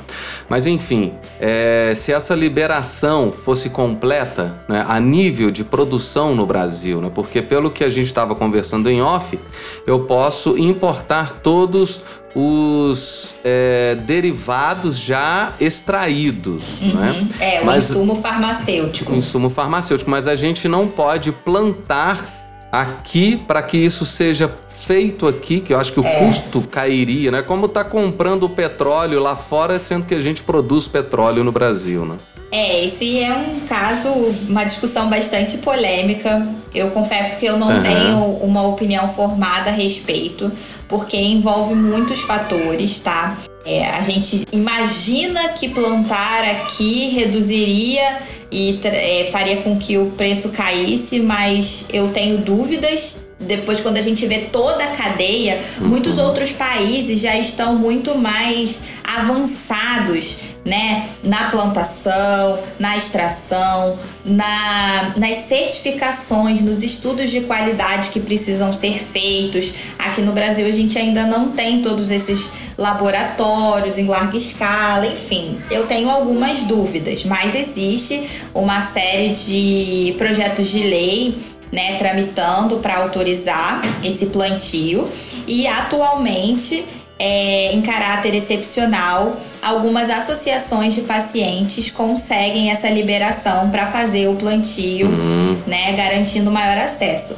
Mas 0.49 0.65
enfim, 0.65 1.13
é, 1.39 1.93
se 1.95 2.11
essa 2.11 2.33
liberação 2.33 3.31
fosse 3.31 3.69
completa 3.69 4.59
né, 4.67 4.83
a 4.87 4.99
nível 4.99 5.51
de 5.51 5.63
produção 5.63 6.33
no 6.33 6.43
Brasil, 6.43 6.99
né, 6.99 7.11
porque 7.13 7.39
pelo 7.39 7.69
que 7.69 7.83
a 7.83 7.89
gente 7.89 8.07
estava 8.07 8.33
conversando 8.33 8.89
em 8.89 8.99
off, 8.99 9.37
eu 9.85 9.99
posso 10.05 10.57
importar 10.57 11.33
todos 11.43 12.01
os 12.33 13.35
é, 13.43 13.95
derivados 14.07 14.97
já 14.97 15.53
extraídos, 15.59 16.63
uhum. 16.81 16.93
né? 16.93 17.27
É, 17.39 17.61
o 17.61 17.65
mas, 17.65 17.89
insumo 17.89 18.15
farmacêutico. 18.15 19.13
O 19.13 19.15
insumo 19.15 19.49
farmacêutico, 19.51 20.09
mas 20.09 20.27
a 20.27 20.35
gente 20.35 20.67
não 20.67 20.87
pode 20.87 21.31
plantar 21.31 22.38
aqui 22.71 23.35
para 23.35 23.61
que 23.61 23.77
isso 23.77 24.05
seja 24.05 24.51
feito 24.67 25.27
aqui, 25.27 25.59
que 25.59 25.73
eu 25.73 25.79
acho 25.79 25.93
que 25.93 25.99
o 25.99 26.05
é. 26.05 26.25
custo 26.25 26.61
cairia, 26.61 27.31
né? 27.31 27.41
Como 27.41 27.67
tá 27.67 27.83
comprando 27.83 28.43
o 28.43 28.49
petróleo 28.49 29.19
lá 29.19 29.35
fora, 29.35 29.77
sendo 29.77 30.05
que 30.05 30.15
a 30.15 30.19
gente 30.19 30.41
produz 30.41 30.87
petróleo 30.87 31.43
no 31.43 31.51
Brasil, 31.51 32.05
né? 32.05 32.17
É, 32.51 32.83
esse 32.83 33.19
é 33.19 33.31
um 33.31 33.59
caso, 33.67 34.09
uma 34.47 34.63
discussão 34.63 35.07
bastante 35.07 35.59
polêmica. 35.59 36.47
Eu 36.73 36.89
confesso 36.89 37.37
que 37.39 37.45
eu 37.45 37.57
não 37.57 37.67
uhum. 37.67 37.83
tenho 37.83 38.23
uma 38.41 38.63
opinião 38.63 39.07
formada 39.09 39.69
a 39.69 39.73
respeito, 39.73 40.51
porque 40.87 41.15
envolve 41.15 41.75
muitos 41.75 42.21
fatores, 42.21 42.99
tá? 42.99 43.37
É, 43.69 43.87
a 43.87 44.01
gente 44.01 44.47
imagina 44.51 45.49
que 45.49 45.69
plantar 45.69 46.43
aqui 46.43 47.09
reduziria 47.09 48.17
e 48.51 48.79
é, 48.83 49.29
faria 49.31 49.57
com 49.57 49.77
que 49.77 49.95
o 49.95 50.07
preço 50.17 50.49
caísse, 50.49 51.19
mas 51.19 51.85
eu 51.93 52.07
tenho 52.07 52.39
dúvidas 52.39 53.23
depois 53.39 53.79
quando 53.79 53.97
a 53.97 54.01
gente 54.01 54.25
vê 54.25 54.39
toda 54.39 54.83
a 54.83 54.87
cadeia, 54.87 55.61
uhum. 55.79 55.87
muitos 55.87 56.17
outros 56.17 56.51
países 56.51 57.21
já 57.21 57.37
estão 57.37 57.75
muito 57.75 58.17
mais 58.17 58.81
avançados 59.03 60.37
né, 60.69 61.09
na 61.23 61.49
plantação, 61.49 62.59
na 62.77 62.95
extração, 62.95 63.97
na, 64.23 65.13
nas 65.17 65.47
certificações, 65.47 66.61
nos 66.61 66.83
estudos 66.83 67.31
de 67.31 67.41
qualidade 67.41 68.09
que 68.09 68.19
precisam 68.19 68.71
ser 68.71 68.99
feitos. 68.99 69.73
Aqui 69.97 70.21
no 70.21 70.31
Brasil 70.31 70.67
a 70.67 70.71
gente 70.71 70.97
ainda 70.97 71.25
não 71.25 71.51
tem 71.51 71.81
todos 71.81 72.11
esses 72.11 72.47
laboratórios 72.77 73.97
em 73.97 74.05
larga 74.05 74.37
escala, 74.37 75.07
enfim. 75.07 75.59
Eu 75.71 75.87
tenho 75.87 76.07
algumas 76.07 76.59
dúvidas, 76.63 77.25
mas 77.25 77.55
existe 77.55 78.29
uma 78.53 78.81
série 78.81 79.29
de 79.29 80.13
projetos 80.19 80.69
de 80.69 80.83
lei 80.83 81.35
né, 81.71 81.97
tramitando 81.97 82.77
para 82.77 82.97
autorizar 82.97 83.81
esse 84.03 84.27
plantio 84.27 85.09
e 85.47 85.67
atualmente 85.67 86.85
é, 87.19 87.73
em 87.73 87.81
caráter 87.81 88.33
excepcional, 88.33 89.35
algumas 89.61 90.09
associações 90.09 90.95
de 90.95 91.01
pacientes 91.01 91.91
conseguem 91.91 92.71
essa 92.71 92.89
liberação 92.89 93.69
para 93.69 93.87
fazer 93.87 94.29
o 94.29 94.35
plantio, 94.35 95.07
uhum. 95.07 95.57
né, 95.67 95.91
garantindo 95.93 96.49
maior 96.49 96.77
acesso. 96.77 97.35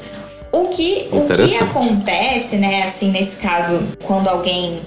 O 0.51 0.67
que, 0.67 1.07
o 1.11 1.25
que 1.25 1.57
acontece, 1.57 2.57
né, 2.57 2.83
assim, 2.83 3.09
nesse 3.09 3.37
caso, 3.37 3.81
quando 4.03 4.27
alguém 4.27 4.79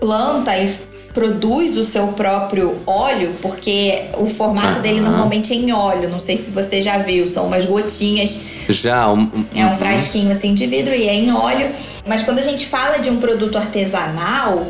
planta 0.00 0.56
e 0.58 0.74
produz 1.12 1.76
o 1.76 1.84
seu 1.84 2.08
próprio 2.08 2.76
óleo, 2.86 3.34
porque 3.42 4.04
o 4.18 4.26
formato 4.26 4.76
uhum. 4.76 4.82
dele 4.82 5.00
normalmente 5.00 5.52
é 5.52 5.56
em 5.56 5.72
óleo. 5.72 6.08
Não 6.08 6.20
sei 6.20 6.36
se 6.36 6.50
você 6.50 6.80
já 6.80 6.98
viu, 6.98 7.26
são 7.26 7.46
umas 7.46 7.64
gotinhas. 7.64 8.38
Já. 8.72 9.10
Um, 9.10 9.20
um, 9.20 9.44
é 9.54 9.66
um 9.66 9.76
frasquinho 9.76 10.30
assim 10.30 10.54
de 10.54 10.66
vidro 10.66 10.94
e 10.94 11.08
é 11.08 11.14
em 11.14 11.32
óleo. 11.32 11.70
Mas 12.06 12.22
quando 12.22 12.38
a 12.38 12.42
gente 12.42 12.66
fala 12.66 12.98
de 12.98 13.10
um 13.10 13.18
produto 13.18 13.56
artesanal, 13.56 14.66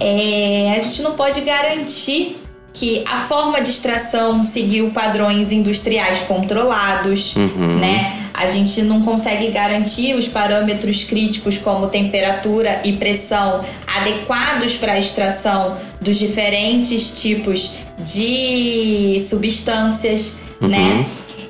é, 0.00 0.74
a 0.76 0.82
gente 0.82 1.02
não 1.02 1.12
pode 1.12 1.40
garantir 1.40 2.36
que 2.74 3.04
a 3.06 3.20
forma 3.20 3.60
de 3.60 3.70
extração 3.70 4.42
seguiu 4.42 4.90
padrões 4.90 5.52
industriais 5.52 6.20
controlados, 6.26 7.36
uhum. 7.36 7.78
né? 7.78 8.20
A 8.34 8.48
gente 8.48 8.82
não 8.82 9.00
consegue 9.02 9.48
garantir 9.52 10.12
os 10.14 10.26
parâmetros 10.26 11.04
críticos 11.04 11.56
como 11.56 11.86
temperatura 11.86 12.80
e 12.84 12.94
pressão 12.94 13.64
adequados 13.86 14.74
para 14.74 14.94
a 14.94 14.98
extração 14.98 15.78
dos 16.00 16.18
diferentes 16.18 17.10
tipos 17.10 17.70
de 18.00 19.24
substâncias, 19.30 20.38
uhum. 20.60 20.66
né? 20.66 21.06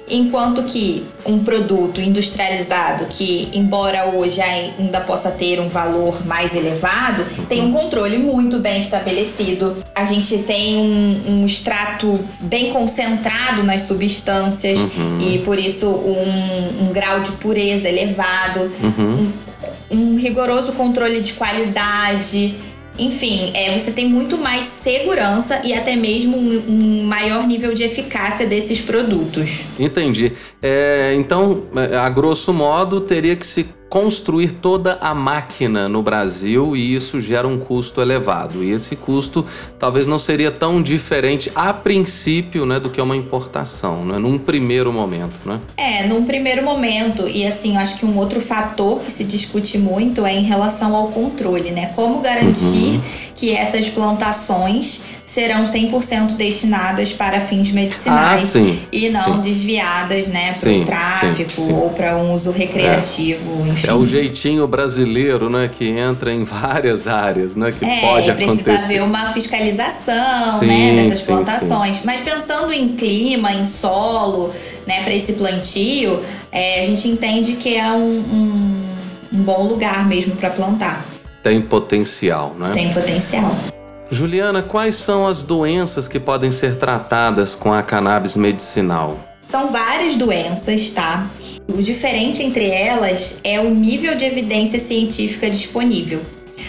Enquanto 0.08 0.62
que 0.64 1.06
um 1.24 1.42
produto 1.42 2.00
industrializado, 2.00 3.06
que 3.06 3.48
embora 3.54 4.10
hoje 4.10 4.40
ainda 4.40 5.00
possa 5.00 5.30
ter 5.30 5.58
um 5.58 5.68
valor 5.68 6.26
mais 6.26 6.54
elevado, 6.54 7.24
tem 7.48 7.62
um 7.62 7.72
controle 7.72 8.18
muito 8.18 8.58
bem 8.58 8.78
estabelecido. 8.78 9.76
A 9.94 10.04
gente 10.04 10.38
tem 10.38 10.76
um, 10.76 11.22
um 11.28 11.46
extrato 11.46 12.20
bem 12.40 12.70
concentrado 12.70 13.62
nas 13.62 13.82
substâncias 13.82 14.78
uhum. 14.78 15.20
e 15.20 15.38
por 15.38 15.58
isso 15.58 15.88
um, 15.88 16.84
um, 16.84 16.92
grau 16.92 17.20
de 17.20 17.32
pureza 17.32 17.88
elevado, 17.88 18.70
uhum. 18.82 19.32
um, 19.90 20.12
um 20.12 20.16
rigoroso 20.16 20.72
controle 20.72 21.22
de 21.22 21.32
qualidade 21.32 22.54
enfim, 22.98 23.50
é, 23.54 23.76
você 23.76 23.90
tem 23.90 24.08
muito 24.08 24.38
mais 24.38 24.64
segurança 24.64 25.60
e 25.64 25.74
até 25.74 25.96
mesmo 25.96 26.36
um, 26.36 26.62
um 26.68 27.04
maior 27.04 27.46
nível 27.46 27.74
de 27.74 27.82
eficácia 27.82 28.46
desses 28.46 28.80
produtos. 28.80 29.62
Entendi. 29.78 30.32
É, 30.62 31.12
então, 31.16 31.64
é, 31.74 31.96
a 31.96 32.08
grosso 32.08 32.52
modo, 32.52 33.00
teria 33.00 33.34
que 33.34 33.46
se 33.46 33.66
construir 33.94 34.54
toda 34.54 34.98
a 35.00 35.14
máquina 35.14 35.88
no 35.88 36.02
Brasil 36.02 36.74
e 36.74 36.96
isso 36.96 37.20
gera 37.20 37.46
um 37.46 37.60
custo 37.60 38.02
elevado. 38.02 38.64
E 38.64 38.72
esse 38.72 38.96
custo 38.96 39.46
talvez 39.78 40.04
não 40.04 40.18
seria 40.18 40.50
tão 40.50 40.82
diferente 40.82 41.48
a 41.54 41.72
princípio, 41.72 42.66
né, 42.66 42.80
do 42.80 42.90
que 42.90 43.00
uma 43.00 43.16
importação, 43.16 44.04
né, 44.04 44.18
num 44.18 44.36
primeiro 44.36 44.92
momento, 44.92 45.36
né? 45.46 45.60
É, 45.76 46.08
num 46.08 46.24
primeiro 46.24 46.64
momento. 46.64 47.28
E 47.28 47.46
assim, 47.46 47.76
eu 47.76 47.80
acho 47.80 47.96
que 47.96 48.04
um 48.04 48.18
outro 48.18 48.40
fator 48.40 48.98
que 48.98 49.12
se 49.12 49.22
discute 49.22 49.78
muito 49.78 50.26
é 50.26 50.34
em 50.34 50.42
relação 50.42 50.96
ao 50.96 51.12
controle, 51.12 51.70
né? 51.70 51.92
Como 51.94 52.18
garantir 52.18 52.96
uhum. 52.96 53.02
que 53.36 53.52
essas 53.52 53.88
plantações 53.88 55.02
serão 55.34 55.64
100% 55.64 56.36
destinadas 56.36 57.12
para 57.12 57.40
fins 57.40 57.72
medicinais 57.72 58.40
ah, 58.40 58.46
sim, 58.46 58.78
e 58.92 59.10
não 59.10 59.34
sim. 59.34 59.40
desviadas, 59.40 60.28
né, 60.28 60.54
para 60.60 60.70
o 60.70 60.84
tráfico 60.84 61.50
sim, 61.50 61.72
ou 61.72 61.90
para 61.90 62.16
um 62.16 62.32
uso 62.32 62.52
recreativo, 62.52 63.66
é. 63.66 63.70
enfim. 63.70 63.88
É 63.88 63.92
o 63.92 64.06
jeitinho 64.06 64.68
brasileiro, 64.68 65.50
né, 65.50 65.68
que 65.68 65.88
entra 65.88 66.32
em 66.32 66.44
várias 66.44 67.08
áreas, 67.08 67.56
né, 67.56 67.74
que 67.76 67.84
é, 67.84 68.00
pode 68.00 68.30
acontecer. 68.30 68.62
precisa 68.62 68.84
haver 68.84 69.02
uma 69.02 69.32
fiscalização, 69.32 70.60
né, 70.62 71.02
dessas 71.02 71.22
plantações. 71.22 72.00
Mas 72.04 72.20
pensando 72.20 72.72
em 72.72 72.90
clima, 72.90 73.52
em 73.52 73.64
solo, 73.64 74.52
né, 74.86 75.02
para 75.02 75.14
esse 75.14 75.32
plantio, 75.32 76.20
é, 76.52 76.80
a 76.80 76.84
gente 76.84 77.08
entende 77.08 77.54
que 77.54 77.74
é 77.74 77.90
um, 77.90 78.18
um, 78.20 78.82
um 79.32 79.42
bom 79.42 79.66
lugar 79.66 80.06
mesmo 80.06 80.36
para 80.36 80.50
plantar. 80.50 81.04
Tem 81.42 81.60
potencial, 81.60 82.54
né? 82.56 82.70
Tem 82.72 82.92
potencial. 82.92 83.52
Juliana, 84.10 84.62
quais 84.62 84.96
são 84.96 85.26
as 85.26 85.42
doenças 85.42 86.06
que 86.06 86.20
podem 86.20 86.50
ser 86.50 86.76
tratadas 86.76 87.54
com 87.54 87.72
a 87.72 87.82
cannabis 87.82 88.36
medicinal? 88.36 89.18
São 89.50 89.70
várias 89.70 90.16
doenças, 90.16 90.92
tá? 90.92 91.26
O 91.68 91.82
diferente 91.82 92.42
entre 92.42 92.68
elas 92.68 93.38
é 93.42 93.60
o 93.60 93.70
nível 93.70 94.14
de 94.14 94.24
evidência 94.24 94.78
científica 94.78 95.48
disponível. 95.48 96.20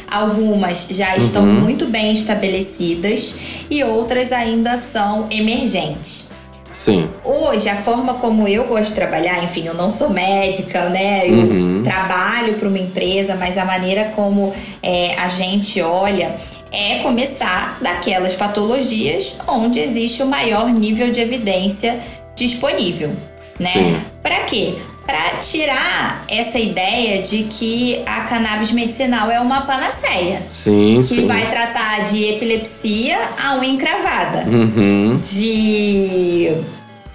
Algumas 0.10 0.88
já 0.89 1.18
estão 1.18 1.44
uhum. 1.44 1.62
muito 1.62 1.88
bem 1.88 2.13
estabelecidas 2.13 3.36
e 3.70 3.84
outras 3.84 4.32
ainda 4.32 4.77
são 4.77 5.27
emergentes. 5.32 6.30
Sim. 6.72 7.10
Hoje, 7.24 7.70
a 7.70 7.75
forma 7.77 8.15
como 8.15 8.48
eu 8.48 8.65
gosto 8.65 8.89
de 8.89 8.96
trabalhar, 8.96 9.42
enfim, 9.44 9.65
eu 9.65 9.74
não 9.74 9.89
sou 9.89 10.10
médica, 10.10 10.89
né? 10.89 11.27
Eu 11.27 11.38
uhum. 11.38 11.84
trabalho 11.84 12.56
para 12.56 12.68
uma 12.68 12.77
empresa, 12.77 13.36
mas 13.36 13.58
a 13.58 13.63
maneira 13.63 14.12
como 14.15 14.54
é, 14.84 15.15
a 15.15 15.30
gente 15.30 15.82
olha 15.82 16.36
é 16.75 17.00
começar 17.00 17.77
daquelas 17.82 18.34
patologias 18.34 19.38
onde 19.48 19.79
existe 19.79 20.22
o 20.22 20.27
maior 20.27 20.70
nível 20.70 21.10
de 21.10 21.22
evidência 21.22 22.00
disponível, 22.36 23.12
né? 23.60 24.01
Para 24.22 24.41
quê? 24.41 24.75
Para 25.05 25.38
tirar 25.39 26.25
essa 26.27 26.58
ideia 26.58 27.22
de 27.22 27.44
que 27.44 28.01
a 28.05 28.22
cannabis 28.22 28.72
medicinal 28.72 29.29
é 29.29 29.39
uma 29.39 29.62
panaceia. 29.62 30.44
Sim, 30.50 30.98
que 30.98 31.03
sim. 31.03 31.27
vai 31.27 31.50
tratar 31.50 32.03
de 32.03 32.24
epilepsia 32.25 33.17
a 33.41 33.55
unha 33.55 33.70
encravada. 33.70 34.50
Uhum. 34.50 35.20
De 35.22 36.51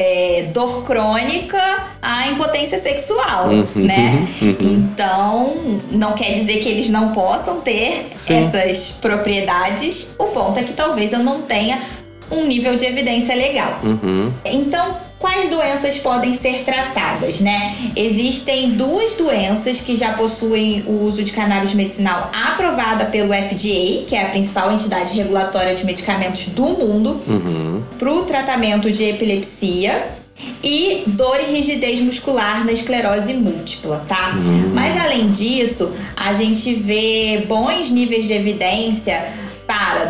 é, 0.00 0.44
dor 0.54 0.82
crônica 0.82 1.60
à 2.00 2.26
impotência 2.28 2.78
sexual, 2.78 3.48
uhum, 3.48 3.66
né? 3.74 4.26
Uhum. 4.40 4.56
Então, 4.58 5.80
não 5.90 6.14
quer 6.14 6.32
dizer 6.32 6.60
que 6.60 6.68
eles 6.70 6.88
não 6.88 7.12
possam 7.12 7.60
ter 7.60 8.10
Sim. 8.14 8.32
essas 8.32 8.92
propriedades. 8.92 10.14
O 10.18 10.28
ponto 10.28 10.58
é 10.58 10.62
que 10.62 10.72
talvez 10.72 11.12
eu 11.12 11.18
não 11.18 11.42
tenha 11.42 11.82
um 12.30 12.46
nível 12.46 12.76
de 12.76 12.86
evidência 12.86 13.34
legal. 13.34 13.78
Uhum. 13.84 14.32
Então, 14.42 14.96
quais 15.20 15.50
doenças 15.50 15.98
podem 15.98 16.36
ser 16.36 16.64
tratadas, 16.64 17.40
né? 17.40 17.76
Existem 17.94 18.70
duas 18.70 19.14
doenças 19.14 19.80
que 19.82 19.94
já 19.94 20.14
possuem 20.14 20.82
o 20.86 21.04
uso 21.04 21.22
de 21.22 21.30
cannabis 21.30 21.74
medicinal 21.74 22.30
aprovada 22.32 23.04
pelo 23.04 23.28
FDA, 23.28 24.06
que 24.08 24.16
é 24.16 24.22
a 24.22 24.30
principal 24.30 24.72
entidade 24.72 25.14
regulatória 25.14 25.74
de 25.74 25.84
medicamentos 25.84 26.46
do 26.46 26.64
mundo, 26.70 27.20
uhum. 27.28 27.82
para 27.98 28.10
o 28.10 28.22
tratamento 28.22 28.90
de 28.90 29.04
epilepsia 29.04 30.08
e 30.64 31.02
dor 31.06 31.38
e 31.38 31.52
rigidez 31.52 32.00
muscular 32.00 32.64
na 32.64 32.72
esclerose 32.72 33.34
múltipla, 33.34 34.02
tá? 34.08 34.32
Uhum. 34.36 34.70
Mas 34.72 34.98
além 34.98 35.28
disso, 35.28 35.92
a 36.16 36.32
gente 36.32 36.72
vê 36.74 37.44
bons 37.46 37.90
níveis 37.90 38.26
de 38.26 38.32
evidência 38.32 39.22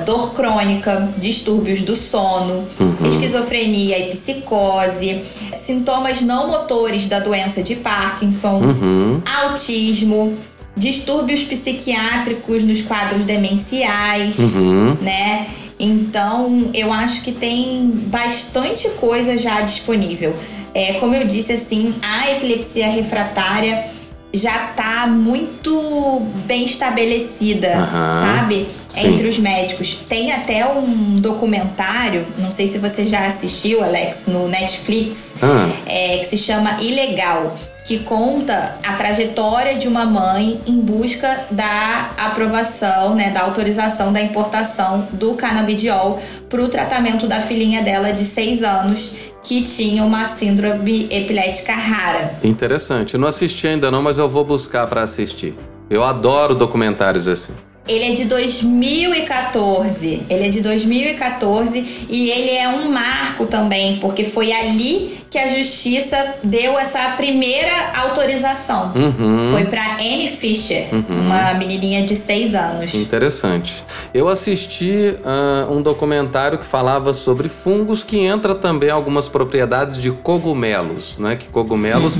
dor 0.04 0.34
crônica, 0.34 1.08
distúrbios 1.18 1.82
do 1.82 1.94
sono, 1.94 2.66
uhum. 2.78 3.06
esquizofrenia 3.06 3.98
e 3.98 4.10
psicose, 4.10 5.22
sintomas 5.64 6.20
não 6.20 6.48
motores 6.48 7.06
da 7.06 7.18
doença 7.20 7.62
de 7.62 7.76
Parkinson, 7.76 8.60
uhum. 8.60 9.22
autismo, 9.42 10.36
distúrbios 10.76 11.44
psiquiátricos 11.44 12.64
nos 12.64 12.82
quadros 12.82 13.24
demenciais, 13.24 14.38
uhum. 14.54 14.96
né? 15.00 15.46
Então, 15.78 16.70
eu 16.74 16.92
acho 16.92 17.22
que 17.22 17.32
tem 17.32 17.90
bastante 18.06 18.88
coisa 18.90 19.38
já 19.38 19.62
disponível. 19.62 20.34
É, 20.74 20.94
como 20.94 21.14
eu 21.14 21.26
disse, 21.26 21.52
assim, 21.52 21.94
a 22.02 22.30
epilepsia 22.30 22.88
refratária 22.88 23.86
já 24.32 24.58
tá 24.76 25.06
muito 25.06 26.22
bem 26.46 26.64
estabelecida, 26.64 27.68
uhum, 27.68 28.26
sabe? 28.26 28.68
Sim. 28.88 29.08
Entre 29.08 29.28
os 29.28 29.38
médicos. 29.38 29.94
Tem 30.08 30.32
até 30.32 30.66
um 30.66 31.16
documentário, 31.16 32.26
não 32.38 32.50
sei 32.50 32.66
se 32.68 32.78
você 32.78 33.06
já 33.06 33.26
assistiu, 33.26 33.82
Alex, 33.82 34.22
no 34.26 34.48
Netflix, 34.48 35.32
uhum. 35.42 35.72
é, 35.86 36.18
que 36.18 36.26
se 36.26 36.38
chama 36.38 36.80
Ilegal. 36.80 37.56
Que 37.90 37.98
conta 37.98 38.76
a 38.86 38.92
trajetória 38.92 39.74
de 39.74 39.88
uma 39.88 40.04
mãe 40.04 40.60
em 40.64 40.78
busca 40.78 41.46
da 41.50 42.12
aprovação, 42.16 43.16
né, 43.16 43.30
da 43.30 43.40
autorização 43.40 44.12
da 44.12 44.22
importação 44.22 45.08
do 45.10 45.34
canabidiol 45.34 46.22
para 46.48 46.62
o 46.62 46.68
tratamento 46.68 47.26
da 47.26 47.40
filhinha 47.40 47.82
dela 47.82 48.12
de 48.12 48.24
6 48.24 48.62
anos 48.62 49.12
que 49.42 49.62
tinha 49.62 50.04
uma 50.04 50.24
síndrome 50.24 51.08
epilética 51.10 51.74
rara. 51.74 52.32
Interessante. 52.44 53.14
Eu 53.14 53.20
não 53.20 53.26
assisti 53.26 53.66
ainda 53.66 53.90
não, 53.90 54.02
mas 54.02 54.18
eu 54.18 54.28
vou 54.28 54.44
buscar 54.44 54.86
para 54.86 55.02
assistir. 55.02 55.58
Eu 55.90 56.04
adoro 56.04 56.54
documentários 56.54 57.26
assim. 57.26 57.54
Ele 57.90 58.04
é 58.04 58.12
de 58.12 58.24
2014. 58.24 60.22
Ele 60.30 60.46
é 60.46 60.48
de 60.48 60.60
2014 60.60 62.06
e 62.08 62.30
ele 62.30 62.50
é 62.50 62.68
um 62.68 62.92
marco 62.92 63.46
também, 63.46 63.96
porque 63.96 64.22
foi 64.22 64.52
ali 64.52 65.18
que 65.28 65.36
a 65.36 65.48
justiça 65.48 66.34
deu 66.42 66.78
essa 66.78 67.14
primeira 67.16 67.92
autorização. 67.96 68.92
Uhum. 68.94 69.50
Foi 69.52 69.64
para 69.64 69.94
Anne 69.94 70.28
Fisher, 70.28 70.86
uma 71.08 71.54
menininha 71.54 72.04
de 72.04 72.14
6 72.14 72.54
anos. 72.54 72.94
Interessante. 72.94 73.84
Eu 74.14 74.28
assisti 74.28 75.16
uh, 75.24 75.72
um 75.72 75.82
documentário 75.82 76.58
que 76.58 76.66
falava 76.66 77.12
sobre 77.12 77.48
fungos 77.48 78.04
que 78.04 78.18
entra 78.18 78.54
também 78.54 78.90
algumas 78.90 79.28
propriedades 79.28 79.96
de 79.96 80.12
cogumelos, 80.12 81.16
né? 81.18 81.34
Que 81.34 81.48
cogumelos 81.48 82.18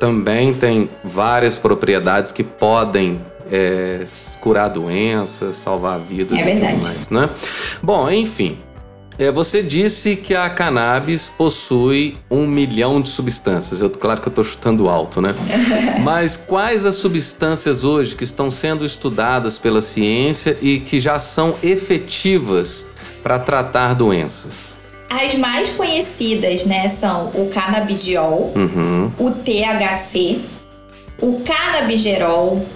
também 0.00 0.52
tem 0.52 0.88
várias 1.04 1.58
propriedades 1.58 2.32
que 2.32 2.42
podem 2.42 3.20
é, 3.50 4.04
curar 4.40 4.68
doenças, 4.68 5.56
salvar 5.56 5.98
vidas 6.00 6.38
É 6.38 6.42
e 6.42 6.44
verdade. 6.44 6.74
tudo 6.74 6.84
mais, 6.84 7.10
né? 7.10 7.30
Bom, 7.82 8.10
enfim. 8.10 8.58
É, 9.18 9.30
você 9.30 9.62
disse 9.62 10.14
que 10.14 10.34
a 10.34 10.50
cannabis 10.50 11.26
possui 11.38 12.18
um 12.30 12.46
milhão 12.46 13.00
de 13.00 13.08
substâncias. 13.08 13.80
Eu, 13.80 13.88
claro 13.88 14.20
que 14.20 14.28
eu 14.28 14.30
estou 14.30 14.44
chutando 14.44 14.90
alto, 14.90 15.22
né? 15.22 15.34
Mas 16.04 16.36
quais 16.36 16.84
as 16.84 16.96
substâncias 16.96 17.82
hoje 17.82 18.14
que 18.14 18.24
estão 18.24 18.50
sendo 18.50 18.84
estudadas 18.84 19.56
pela 19.56 19.80
ciência 19.80 20.58
e 20.60 20.80
que 20.80 21.00
já 21.00 21.18
são 21.18 21.54
efetivas 21.62 22.86
para 23.22 23.38
tratar 23.38 23.94
doenças? 23.94 24.76
As 25.08 25.34
mais 25.36 25.70
conhecidas, 25.70 26.66
né, 26.66 26.90
são 26.90 27.28
o 27.28 27.48
canabidiol, 27.54 28.52
Uhum. 28.54 29.10
o 29.18 29.30
THC, 29.30 30.40
o 31.22 31.40
canabigerol. 31.40 32.66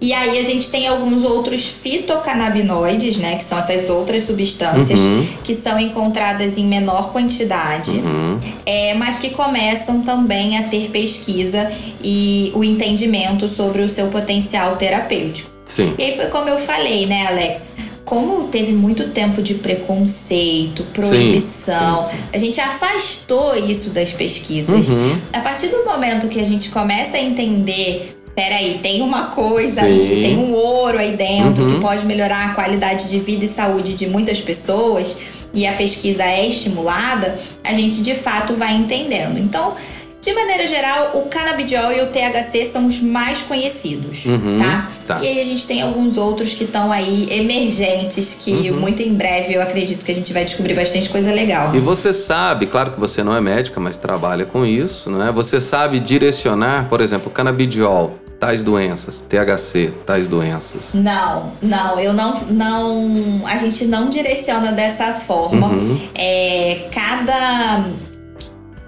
E 0.00 0.12
aí 0.12 0.38
a 0.38 0.42
gente 0.44 0.70
tem 0.70 0.86
alguns 0.86 1.24
outros 1.24 1.66
fitocannabinoides, 1.66 3.16
né, 3.16 3.36
que 3.36 3.44
são 3.44 3.58
essas 3.58 3.88
outras 3.90 4.24
substâncias 4.24 4.98
Uhum. 5.00 5.26
que 5.42 5.54
são 5.54 5.78
encontradas 5.78 6.56
em 6.56 6.64
menor 6.64 7.10
quantidade, 7.12 7.90
Uhum. 7.90 8.38
é, 8.64 8.94
mas 8.94 9.18
que 9.18 9.30
começam 9.30 10.02
também 10.02 10.56
a 10.56 10.62
ter 10.64 10.90
pesquisa 10.90 11.72
e 12.02 12.52
o 12.54 12.62
entendimento 12.62 13.48
sobre 13.48 13.82
o 13.82 13.88
seu 13.88 14.06
potencial 14.08 14.76
terapêutico. 14.76 15.50
Sim. 15.64 15.94
E 15.98 16.02
aí 16.02 16.16
foi 16.16 16.26
como 16.26 16.48
eu 16.48 16.58
falei, 16.58 17.06
né, 17.06 17.26
Alex? 17.26 17.62
Como 18.04 18.48
teve 18.48 18.72
muito 18.72 19.08
tempo 19.08 19.42
de 19.42 19.52
preconceito, 19.54 20.82
proibição, 20.94 22.02
sim, 22.02 22.08
sim. 22.16 22.22
a 22.32 22.38
gente 22.38 22.58
afastou 22.58 23.54
isso 23.54 23.90
das 23.90 24.10
pesquisas. 24.10 24.88
Uhum. 24.88 25.18
A 25.30 25.40
partir 25.40 25.66
do 25.68 25.84
momento 25.84 26.26
que 26.28 26.40
a 26.40 26.44
gente 26.44 26.70
começa 26.70 27.18
a 27.18 27.20
entender, 27.20 28.17
peraí, 28.38 28.78
tem 28.80 29.02
uma 29.02 29.24
coisa 29.30 29.80
Sim. 29.80 29.86
aí, 29.86 30.22
tem 30.22 30.36
um 30.38 30.52
ouro 30.52 30.96
aí 30.96 31.16
dentro 31.16 31.64
Uhum. 31.64 31.74
que 31.74 31.80
pode 31.80 32.06
melhorar 32.06 32.50
a 32.50 32.54
qualidade 32.54 33.08
de 33.10 33.18
vida 33.18 33.44
e 33.44 33.48
saúde 33.48 33.94
de 33.94 34.06
muitas 34.06 34.40
pessoas, 34.40 35.16
e 35.52 35.66
a 35.66 35.72
pesquisa 35.72 36.22
é 36.22 36.46
estimulada, 36.46 37.36
a 37.64 37.72
gente 37.74 38.00
de 38.00 38.14
fato 38.14 38.54
vai 38.54 38.76
entendendo. 38.76 39.36
Então, 39.40 39.72
de 40.20 40.32
maneira 40.32 40.66
geral, 40.68 41.12
o 41.14 41.22
canabidiol 41.22 41.90
e 41.92 42.00
o 42.00 42.06
THC 42.06 42.66
são 42.66 42.86
os 42.86 43.00
mais 43.00 43.40
conhecidos, 43.40 44.24
Uhum, 44.26 44.58
tá? 44.58 44.88
tá. 45.06 45.18
E 45.20 45.26
aí 45.26 45.40
a 45.40 45.44
gente 45.44 45.66
tem 45.66 45.80
alguns 45.82 46.16
outros 46.16 46.54
que 46.54 46.62
estão 46.64 46.92
aí 46.92 47.26
emergentes, 47.30 48.36
que 48.40 48.70
Uhum. 48.70 48.78
muito 48.80 49.02
em 49.02 49.14
breve 49.14 49.54
eu 49.54 49.62
acredito 49.62 50.04
que 50.04 50.12
a 50.12 50.14
gente 50.14 50.32
vai 50.32 50.44
descobrir 50.44 50.74
bastante 50.74 51.08
coisa 51.08 51.32
legal. 51.32 51.74
E 51.74 51.80
você 51.80 52.12
sabe, 52.12 52.66
claro 52.66 52.92
que 52.92 53.00
você 53.00 53.22
não 53.24 53.34
é 53.34 53.40
médica, 53.40 53.80
mas 53.80 53.98
trabalha 53.98 54.44
com 54.44 54.64
isso, 54.64 55.10
não 55.10 55.26
é? 55.26 55.32
Você 55.32 55.60
sabe 55.60 55.98
direcionar, 55.98 56.88
por 56.88 57.00
exemplo, 57.00 57.30
canabidiol, 57.30 58.14
tais 58.38 58.62
doenças, 58.62 59.20
THC, 59.22 59.92
tais 60.06 60.26
doenças. 60.26 60.94
Não, 60.94 61.52
não, 61.60 61.98
eu 61.98 62.12
não, 62.12 62.40
não, 62.44 63.42
a 63.46 63.56
gente 63.56 63.84
não 63.86 64.08
direciona 64.10 64.72
dessa 64.72 65.14
forma. 65.14 65.66
Uhum. 65.66 66.00
É, 66.14 66.86
cada 66.92 67.84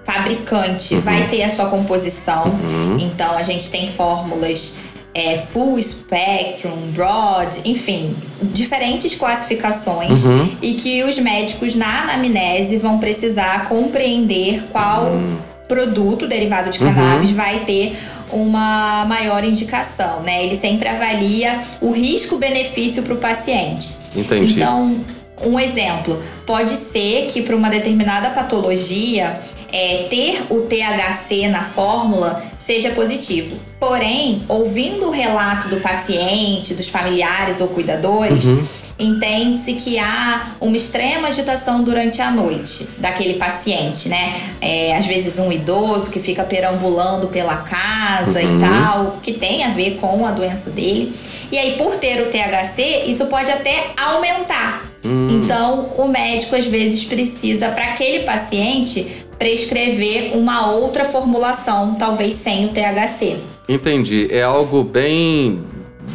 fabricante 0.03 0.95
vai 0.95 1.27
ter 1.27 1.43
a 1.43 1.49
sua 1.49 1.65
composição. 1.67 2.45
Uhum. 2.45 2.97
Então 2.99 3.37
a 3.37 3.43
gente 3.43 3.69
tem 3.69 3.87
fórmulas 3.91 4.75
é, 5.13 5.37
full 5.37 5.81
spectrum, 5.81 6.91
broad, 6.93 7.61
enfim, 7.65 8.15
diferentes 8.41 9.15
classificações 9.15 10.25
Uhum. 10.25 10.49
e 10.61 10.73
que 10.75 11.03
os 11.03 11.17
médicos 11.19 11.75
na 11.75 12.03
anamnese 12.03 12.77
vão 12.77 12.97
precisar 12.97 13.67
compreender 13.67 14.63
qual 14.71 15.03
Uhum. 15.05 15.37
produto 15.67 16.27
derivado 16.27 16.69
de 16.69 16.79
cannabis 16.79 17.31
vai 17.31 17.59
ter 17.59 17.97
uma 18.31 19.05
maior 19.05 19.43
indicação, 19.43 20.21
né? 20.21 20.43
Ele 20.45 20.55
sempre 20.55 20.87
avalia 20.87 21.61
o 21.81 21.91
risco-benefício 21.91 23.03
para 23.03 23.13
o 23.13 23.17
paciente. 23.17 23.95
Entendi. 24.15 24.53
Então, 24.55 24.99
um 25.43 25.59
exemplo, 25.59 26.21
pode 26.45 26.71
ser 26.71 27.27
que 27.27 27.41
para 27.41 27.55
uma 27.55 27.69
determinada 27.69 28.29
patologia, 28.29 29.39
é, 29.71 30.07
ter 30.09 30.43
o 30.49 30.61
THC 30.61 31.47
na 31.47 31.63
fórmula 31.63 32.43
seja 32.59 32.91
positivo. 32.91 33.57
Porém, 33.79 34.43
ouvindo 34.47 35.07
o 35.07 35.11
relato 35.11 35.67
do 35.69 35.77
paciente, 35.77 36.73
dos 36.73 36.89
familiares 36.89 37.59
ou 37.59 37.67
cuidadores, 37.67 38.45
Uhum. 38.45 38.67
Entende-se 39.01 39.73
que 39.73 39.97
há 39.99 40.53
uma 40.61 40.75
extrema 40.75 41.27
agitação 41.27 41.83
durante 41.83 42.21
a 42.21 42.31
noite 42.31 42.87
daquele 42.97 43.35
paciente, 43.35 44.07
né? 44.09 44.33
É, 44.61 44.95
às 44.95 45.05
vezes 45.05 45.39
um 45.39 45.51
idoso 45.51 46.09
que 46.11 46.19
fica 46.19 46.43
perambulando 46.43 47.27
pela 47.27 47.57
casa 47.57 48.39
Uhum. 48.41 48.57
e 48.57 48.59
tal, 48.61 49.19
que 49.23 49.33
tem 49.33 49.63
a 49.63 49.69
ver 49.69 49.97
com 49.99 50.25
a 50.25 50.31
doença 50.31 50.69
dele. 50.69 51.13
E 51.51 51.57
aí, 51.57 51.75
por 51.77 51.95
ter 51.95 52.21
o 52.21 52.29
THC, 52.29 53.03
isso 53.07 53.25
pode 53.25 53.51
até 53.51 53.87
aumentar. 53.97 54.85
Hum. 55.03 55.41
Então, 55.43 55.89
o 55.97 56.07
médico 56.07 56.55
às 56.55 56.65
vezes 56.65 57.03
precisa, 57.03 57.69
para 57.69 57.85
aquele 57.85 58.19
paciente, 58.23 59.05
prescrever 59.37 60.37
uma 60.37 60.71
outra 60.71 61.03
formulação, 61.03 61.95
talvez 61.95 62.35
sem 62.35 62.65
o 62.65 62.69
THC. 62.69 63.37
Entendi. 63.67 64.27
É 64.31 64.43
algo 64.43 64.83
bem, 64.83 65.61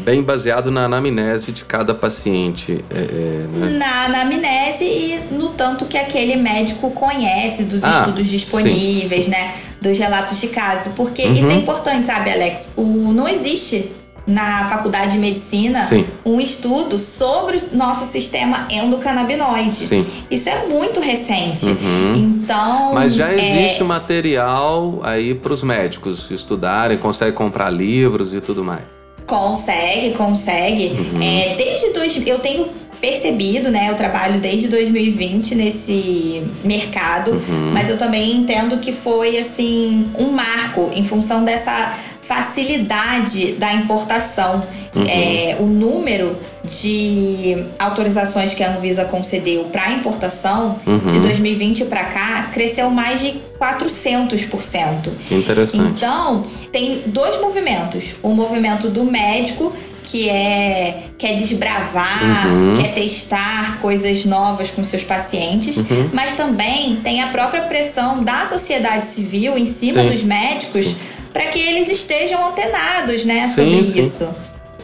bem 0.05 0.23
baseado 0.23 0.71
na 0.71 0.85
anamnese 0.85 1.53
de 1.53 1.65
cada 1.65 1.95
paciente. 1.95 2.85
É, 2.91 2.99
é, 2.99 3.47
né? 3.59 3.79
Na 3.79 4.05
anamnese 4.07 4.85
e 4.85 5.21
no 5.33 5.51
tanto 5.51 5.85
que 5.87 5.97
aquele 5.99 6.37
médico 6.37 6.91
conhece 6.91 7.65
dos 7.65 7.83
Ah, 7.83 8.01
estudos 8.01 8.29
disponíveis, 8.29 9.09
sim, 9.09 9.23
sim. 9.25 9.31
né? 9.31 9.55
Dos 9.81 9.99
relatos 9.99 10.41
de 10.41 10.49
caso. 10.49 10.91
Porque 10.91 11.23
Uhum. 11.23 11.33
isso 11.33 11.47
é 11.51 11.55
importante, 11.55 12.07
sabe, 12.07 12.31
Alex? 12.31 12.71
O, 12.77 12.83
não 13.13 13.29
existe 13.29 13.91
na 14.27 14.69
faculdade 14.69 15.13
de 15.13 15.19
medicina 15.19 15.79
Sim. 15.83 16.05
um 16.25 16.41
estudo 16.41 16.99
sobre 16.99 17.57
o 17.59 17.77
nosso 17.77 18.07
sistema 18.11 18.67
endocannabinoide. 18.69 19.77
Sim. 19.77 20.05
Isso 20.29 20.49
é 20.49 20.67
muito 20.67 20.99
recente. 20.99 21.65
Uhum. 21.67 22.15
Então. 22.43 22.93
Mas 22.93 23.15
já 23.15 23.29
é, 23.31 23.35
existe 23.37 23.85
material 23.85 25.01
aí 25.05 25.33
para 25.33 25.53
os 25.53 25.63
médicos 25.63 26.29
estudarem, 26.31 26.99
consegue 26.99 27.37
comprar 27.37 27.71
livros 27.71 28.35
e 28.35 28.41
tudo 28.41 28.65
mais. 28.65 28.83
Consegue, 29.27 30.15
consegue. 30.15 30.89
Uhum. 30.99 31.23
É, 31.23 31.55
desde 31.57 31.93
dois, 31.93 32.27
eu 32.27 32.39
tenho 32.39 32.67
percebido, 33.01 33.71
né? 33.71 33.89
Eu 33.91 33.95
trabalho 33.95 34.41
desde 34.41 34.69
2020 34.69 35.55
nesse 35.55 36.43
mercado, 36.65 37.33
Uhum. 37.33 37.71
mas 37.73 37.89
eu 37.91 37.99
também 37.99 38.37
entendo 38.37 38.79
que 38.79 38.93
foi 38.93 39.39
assim 39.39 40.09
um 40.19 40.31
marco 40.31 40.91
em 40.95 41.05
função 41.05 41.45
dessa 41.45 41.95
facilidade 42.27 43.53
da 43.53 43.73
importação. 43.75 44.63
Uhum. 44.95 45.05
É, 45.07 45.57
o 45.61 45.67
número 45.67 46.37
de 46.65 47.65
autorizações 47.79 48.55
que 48.55 48.63
a 48.65 48.71
Anvisa 48.75 49.05
concedeu 49.05 49.65
para 49.65 49.93
importação 49.93 50.77
Uhum. 50.87 50.99
de 50.99 51.21
2020 51.21 51.85
para 51.85 52.05
cá 52.05 52.49
cresceu 52.53 52.91
mais 52.91 53.21
de 53.21 53.35
400%. 53.59 55.11
Que 55.29 55.35
interessante. 55.35 55.93
Então, 55.97 56.45
tem 56.73 57.03
dois 57.07 57.39
movimentos. 57.41 58.15
O 58.23 58.31
movimento 58.31 58.89
do 58.89 59.05
médico, 59.05 59.73
que 60.05 60.29
é 60.29 61.03
quer 61.19 61.35
desbravar, 61.37 62.47
Uhum. 62.47 62.75
quer 62.77 62.93
testar 62.95 63.79
coisas 63.81 64.25
novas 64.25 64.71
com 64.71 64.85
seus 64.85 65.03
pacientes, 65.03 65.79
Uhum. 65.79 66.11
mas 66.13 66.35
também 66.35 66.97
tem 67.03 67.23
a 67.23 67.29
própria 67.29 67.63
pressão 67.63 68.23
da 68.23 68.45
sociedade 68.47 69.07
civil 69.09 69.57
em 69.59 69.67
cima 69.67 70.03
Sim. 70.03 70.09
dos 70.11 70.23
médicos 70.23 70.87
Sim. 70.87 70.97
Para 71.37 71.49
que 71.49 71.59
eles 71.59 71.91
estejam 71.91 72.49
antenados, 72.49 73.27
né, 73.27 73.47
Sim, 73.47 73.55
sobre 73.55 73.85
sim. 73.85 74.01
isso. 74.01 74.35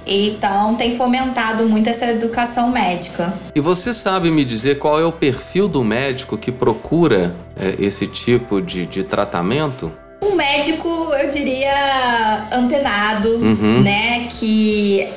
Então, 0.04 0.74
tem 0.74 0.94
fomentado 0.94 1.64
muito 1.64 1.88
essa 1.88 2.04
educação 2.10 2.70
médica. 2.70 3.32
E 3.54 3.60
você 3.60 3.94
sabe 3.94 4.30
me 4.30 4.44
dizer 4.44 4.78
qual 4.78 5.00
é 5.00 5.04
o 5.04 5.12
perfil 5.12 5.66
do 5.66 5.82
médico 5.82 6.36
que 6.36 6.52
procura 6.52 7.34
é, 7.58 7.82
esse 7.82 8.06
tipo 8.06 8.60
de, 8.60 8.84
de 8.84 9.02
tratamento? 9.02 9.90
um 10.22 10.36
médico, 10.36 10.88
eu 10.88 11.30
diria, 11.30 12.46
antenado, 12.52 13.30
uhum. 13.30 13.82
né? 13.82 14.28
Que 14.30 15.08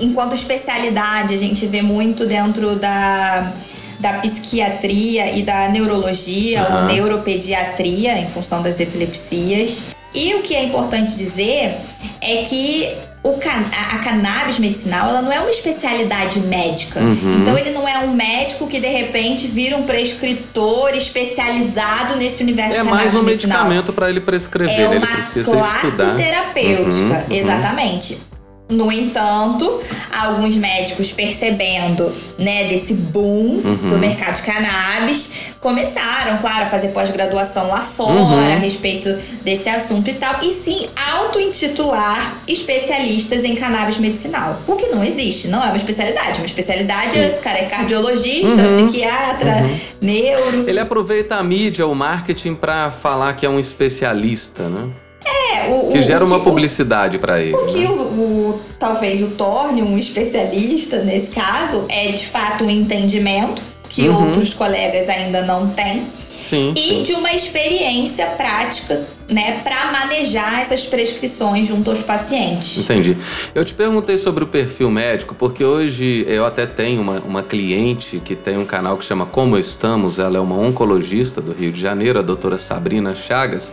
enquanto 0.00 0.34
especialidade 0.34 1.34
a 1.34 1.36
gente 1.36 1.66
vê 1.66 1.82
muito 1.82 2.24
dentro 2.26 2.76
da 2.76 3.52
da 3.98 4.14
psiquiatria 4.14 5.36
e 5.36 5.42
da 5.42 5.68
neurologia 5.68 6.62
uhum. 6.62 6.76
ou 6.76 6.84
neuropediatria 6.86 8.18
em 8.18 8.26
função 8.26 8.62
das 8.62 8.80
epilepsias. 8.80 9.94
E 10.14 10.34
o 10.34 10.42
que 10.42 10.54
é 10.54 10.64
importante 10.64 11.16
dizer 11.16 11.76
é 12.20 12.42
que 12.42 12.94
o 13.22 13.34
can 13.34 13.64
a, 13.72 13.96
a 13.96 13.98
cannabis 13.98 14.58
medicinal 14.58 15.10
ela 15.10 15.20
não 15.20 15.30
é 15.30 15.40
uma 15.40 15.50
especialidade 15.50 16.40
médica. 16.40 17.00
Uhum. 17.00 17.40
Então 17.40 17.58
ele 17.58 17.70
não 17.70 17.86
é 17.86 17.98
um 17.98 18.12
médico 18.14 18.66
que 18.66 18.80
de 18.80 18.88
repente 18.88 19.46
vira 19.46 19.76
um 19.76 19.82
prescritor 19.82 20.94
especializado 20.94 22.16
nesse 22.16 22.42
universo 22.42 22.78
é. 22.78 22.80
É 22.80 22.82
mais 22.82 23.14
um 23.14 23.22
medicinal. 23.22 23.58
medicamento 23.64 23.92
para 23.92 24.08
ele 24.08 24.20
prescrever, 24.20 24.74
é 24.74 24.88
né? 24.88 24.96
ele 24.96 25.06
precisa 25.06 25.52
classe 25.52 25.86
estudar. 25.86 26.16
terapêutica, 26.16 26.98
uhum, 26.98 27.10
uhum. 27.10 27.24
exatamente. 27.30 28.29
No 28.70 28.90
entanto, 28.92 29.80
alguns 30.10 30.56
médicos 30.56 31.12
percebendo, 31.12 32.12
né, 32.38 32.64
desse 32.64 32.94
boom 32.94 33.60
uhum. 33.64 33.90
do 33.90 33.98
mercado 33.98 34.36
de 34.36 34.42
cannabis, 34.42 35.32
começaram, 35.60 36.38
claro, 36.38 36.64
a 36.64 36.66
fazer 36.66 36.88
pós-graduação 36.88 37.68
lá 37.68 37.80
fora 37.80 38.12
uhum. 38.12 38.52
a 38.52 38.56
respeito 38.56 39.18
desse 39.42 39.68
assunto 39.68 40.08
e 40.08 40.14
tal, 40.14 40.36
e 40.42 40.52
sim 40.52 40.86
auto-intitular 41.12 42.36
especialistas 42.48 43.44
em 43.44 43.54
cannabis 43.54 43.98
medicinal. 43.98 44.60
O 44.66 44.76
que 44.76 44.86
não 44.86 45.04
existe, 45.04 45.48
não 45.48 45.62
é 45.62 45.66
uma 45.66 45.76
especialidade. 45.76 46.38
Uma 46.38 46.46
especialidade, 46.46 47.10
sim. 47.10 47.20
esse 47.20 47.40
cara 47.40 47.58
é 47.58 47.66
cardiologista, 47.66 48.62
uhum. 48.62 48.86
psiquiatra, 48.86 49.62
uhum. 49.62 49.80
neuro. 50.00 50.68
Ele 50.68 50.80
aproveita 50.80 51.36
a 51.36 51.42
mídia, 51.42 51.86
o 51.86 51.94
marketing 51.94 52.54
para 52.54 52.90
falar 52.90 53.34
que 53.34 53.44
é 53.44 53.48
um 53.48 53.58
especialista, 53.58 54.68
né? 54.68 54.88
É, 55.30 55.68
o, 55.68 55.92
que 55.92 56.02
gera 56.02 56.24
o, 56.24 56.26
uma 56.26 56.38
o, 56.38 56.42
publicidade 56.42 57.18
para 57.18 57.40
ele. 57.40 57.54
O 57.54 57.66
que 57.66 57.80
né? 57.80 57.88
o, 57.88 58.60
talvez 58.78 59.22
o 59.22 59.28
torne 59.28 59.82
um 59.82 59.96
especialista 59.96 61.02
nesse 61.02 61.28
caso 61.28 61.84
é 61.88 62.08
de 62.08 62.26
fato 62.26 62.64
um 62.64 62.70
entendimento 62.70 63.62
que 63.88 64.08
uhum. 64.08 64.26
outros 64.26 64.54
colegas 64.54 65.08
ainda 65.08 65.42
não 65.42 65.68
têm. 65.70 66.06
Sim, 66.42 66.72
e 66.74 66.80
sim. 66.80 67.02
de 67.02 67.12
uma 67.12 67.32
experiência 67.32 68.26
prática, 68.26 69.06
né, 69.28 69.60
para 69.62 69.92
manejar 69.92 70.62
essas 70.62 70.86
prescrições 70.86 71.68
junto 71.68 71.90
aos 71.90 72.02
pacientes. 72.02 72.78
Entendi. 72.78 73.16
Eu 73.54 73.64
te 73.64 73.74
perguntei 73.74 74.16
sobre 74.16 74.42
o 74.42 74.46
perfil 74.46 74.90
médico, 74.90 75.34
porque 75.34 75.62
hoje 75.62 76.24
eu 76.26 76.44
até 76.44 76.66
tenho 76.66 77.02
uma, 77.02 77.20
uma 77.20 77.42
cliente 77.42 78.20
que 78.24 78.34
tem 78.34 78.56
um 78.56 78.64
canal 78.64 78.96
que 78.96 79.04
chama 79.04 79.26
Como 79.26 79.56
Estamos, 79.56 80.18
ela 80.18 80.38
é 80.38 80.40
uma 80.40 80.56
oncologista 80.56 81.40
do 81.40 81.52
Rio 81.52 81.70
de 81.70 81.80
Janeiro, 81.80 82.18
a 82.18 82.22
doutora 82.22 82.56
Sabrina 82.56 83.14
Chagas. 83.14 83.72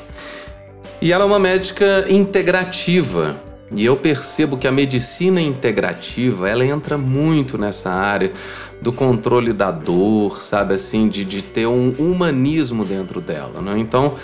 E 1.01 1.11
ela 1.11 1.23
é 1.23 1.27
uma 1.27 1.39
médica 1.39 2.05
integrativa. 2.09 3.35
E 3.75 3.85
eu 3.85 3.97
percebo 3.97 4.57
que 4.57 4.67
a 4.67 4.71
medicina 4.71 5.41
integrativa, 5.41 6.49
ela 6.49 6.65
entra 6.65 6.97
muito 6.97 7.57
nessa 7.57 7.91
área 7.91 8.31
do 8.81 8.93
controle 8.93 9.51
da 9.51 9.71
dor, 9.71 10.41
sabe 10.41 10.75
assim, 10.75 11.09
de, 11.09 11.25
de 11.25 11.41
ter 11.41 11.67
um 11.67 11.89
humanismo 11.97 12.85
dentro 12.85 13.19
dela, 13.19 13.61
né? 13.61 13.77
Então, 13.77 14.15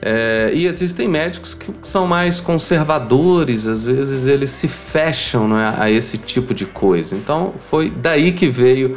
é, 0.00 0.50
e 0.52 0.66
existem 0.66 1.08
médicos 1.08 1.54
que 1.54 1.72
são 1.82 2.06
mais 2.06 2.40
conservadores, 2.40 3.66
às 3.66 3.84
vezes 3.84 4.26
eles 4.26 4.50
se 4.50 4.68
fecham 4.68 5.48
né, 5.48 5.74
a 5.78 5.90
esse 5.90 6.18
tipo 6.18 6.54
de 6.54 6.66
coisa. 6.66 7.16
Então, 7.16 7.54
foi 7.70 7.90
daí 7.90 8.32
que 8.32 8.48
veio 8.48 8.96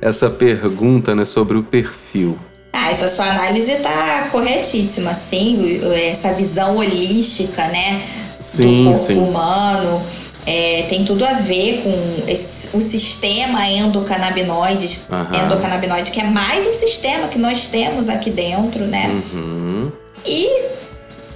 essa 0.00 0.28
pergunta 0.28 1.14
né, 1.14 1.24
sobre 1.24 1.56
o 1.56 1.62
perfil. 1.62 2.38
Ah, 2.72 2.90
essa 2.90 3.08
sua 3.08 3.26
análise 3.26 3.76
tá 3.76 4.28
corretíssima, 4.30 5.14
sim. 5.14 5.80
Essa 6.10 6.32
visão 6.32 6.76
holística, 6.76 7.66
né? 7.68 8.02
Sim, 8.40 8.84
do 8.84 8.90
corpo 8.90 9.06
sim. 9.06 9.18
humano. 9.18 10.02
É, 10.46 10.86
tem 10.88 11.04
tudo 11.04 11.24
a 11.24 11.34
ver 11.34 11.82
com 11.82 12.30
esse, 12.30 12.74
o 12.74 12.80
sistema 12.80 13.68
endocannabinoide, 13.68 15.00
Aham. 15.10 15.44
endocannabinoide, 15.44 16.10
que 16.10 16.20
é 16.20 16.24
mais 16.24 16.66
um 16.66 16.74
sistema 16.74 17.28
que 17.28 17.38
nós 17.38 17.66
temos 17.66 18.08
aqui 18.08 18.30
dentro, 18.30 18.84
né? 18.84 19.22
Uhum. 19.34 19.92
E 20.24 20.48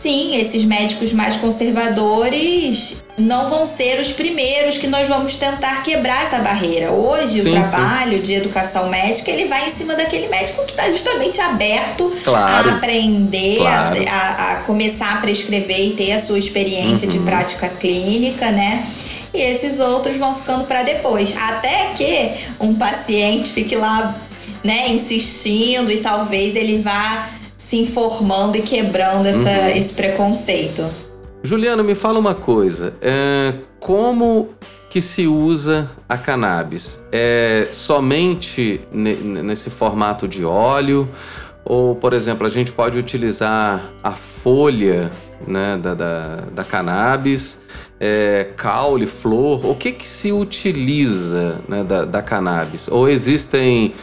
sim, 0.05 0.37
esses 0.39 0.63
médicos 0.65 1.15
mais 1.15 1.35
conservadores 1.37 3.03
não 3.17 3.49
vão 3.49 3.67
ser 3.67 3.99
os 4.01 4.13
primeiros 4.13 4.77
que 4.77 4.87
nós 4.87 5.09
vamos 5.09 5.37
tentar 5.37 5.83
quebrar 5.83 6.25
essa 6.27 6.39
barreira. 6.41 6.91
Hoje, 6.91 7.41
Sim, 7.41 7.49
o 7.49 7.53
trabalho 7.53 8.19
de 8.19 8.35
educação 8.35 8.91
médica, 8.91 9.31
ele 9.31 9.47
vai 9.49 9.71
em 9.71 9.75
cima 9.75 9.95
daquele 9.95 10.29
médico 10.29 10.63
que 10.67 10.73
está 10.73 10.91
justamente 10.91 11.41
aberto 11.41 12.13
Claro. 12.23 12.69
a 12.71 12.75
aprender, 12.75 13.57
Claro. 13.59 14.05
a, 14.07 14.53
a- 14.53 14.57
começar 14.67 15.15
a 15.15 15.17
prescrever 15.23 15.81
e 15.81 15.91
ter 15.93 16.13
a 16.13 16.19
sua 16.19 16.39
experiência 16.39 17.07
de 17.09 17.19
prática 17.21 17.67
clínica, 17.69 18.51
né? 18.51 18.87
E 19.33 19.41
esses 19.41 19.81
outros 19.81 20.19
vão 20.19 20.35
ficando 20.37 20.65
para 20.65 20.83
depois. 20.83 21.35
Até 21.35 21.93
que 21.97 22.33
um 22.61 22.75
paciente 22.75 23.49
fique 23.49 23.75
lá, 23.75 24.15
né, 24.63 24.89
insistindo 24.91 25.91
e 25.91 25.99
talvez 25.99 26.55
ele 26.57 26.79
vá 26.79 27.29
se 27.75 27.79
informando 27.79 28.57
e 28.57 28.63
quebrando 28.63 29.27
essa, 29.27 29.71
esse 29.77 29.93
preconceito. 29.93 30.85
Juliana, 31.43 31.83
me 31.83 31.97
fala 31.97 32.21
uma 32.21 32.35
coisa. 32.35 32.95
é, 33.03 33.55
como 33.81 34.51
que 34.89 35.01
se 35.01 35.27
usa 35.27 35.91
a 36.09 36.17
cannabis? 36.17 37.03
É 37.11 37.67
somente 37.73 38.81
ne- 38.93 39.17
nesse 39.17 39.71
formato 39.71 40.29
de 40.29 40.45
óleo? 40.45 41.09
Ou, 41.65 41.97
por 41.97 42.13
exemplo, 42.13 42.47
a 42.47 42.51
gente 42.51 42.71
pode 42.71 42.97
utilizar 42.97 43.91
a 44.03 44.13
folha 44.13 45.11
né, 45.47 45.77
da, 45.83 45.95
da, 45.95 46.37
da 46.55 46.63
cannabis, 46.63 47.61
é, 47.99 48.51
caule, 48.57 49.07
flor? 49.07 49.67
O 49.67 49.75
que, 49.75 49.91
que 49.91 50.07
se 50.07 50.31
utiliza 50.31 51.57
né, 51.67 51.83
da, 51.83 52.05
da 52.05 52.23
cannabis? 52.23 52.87
Ou 52.89 53.09
existem, 53.09 53.95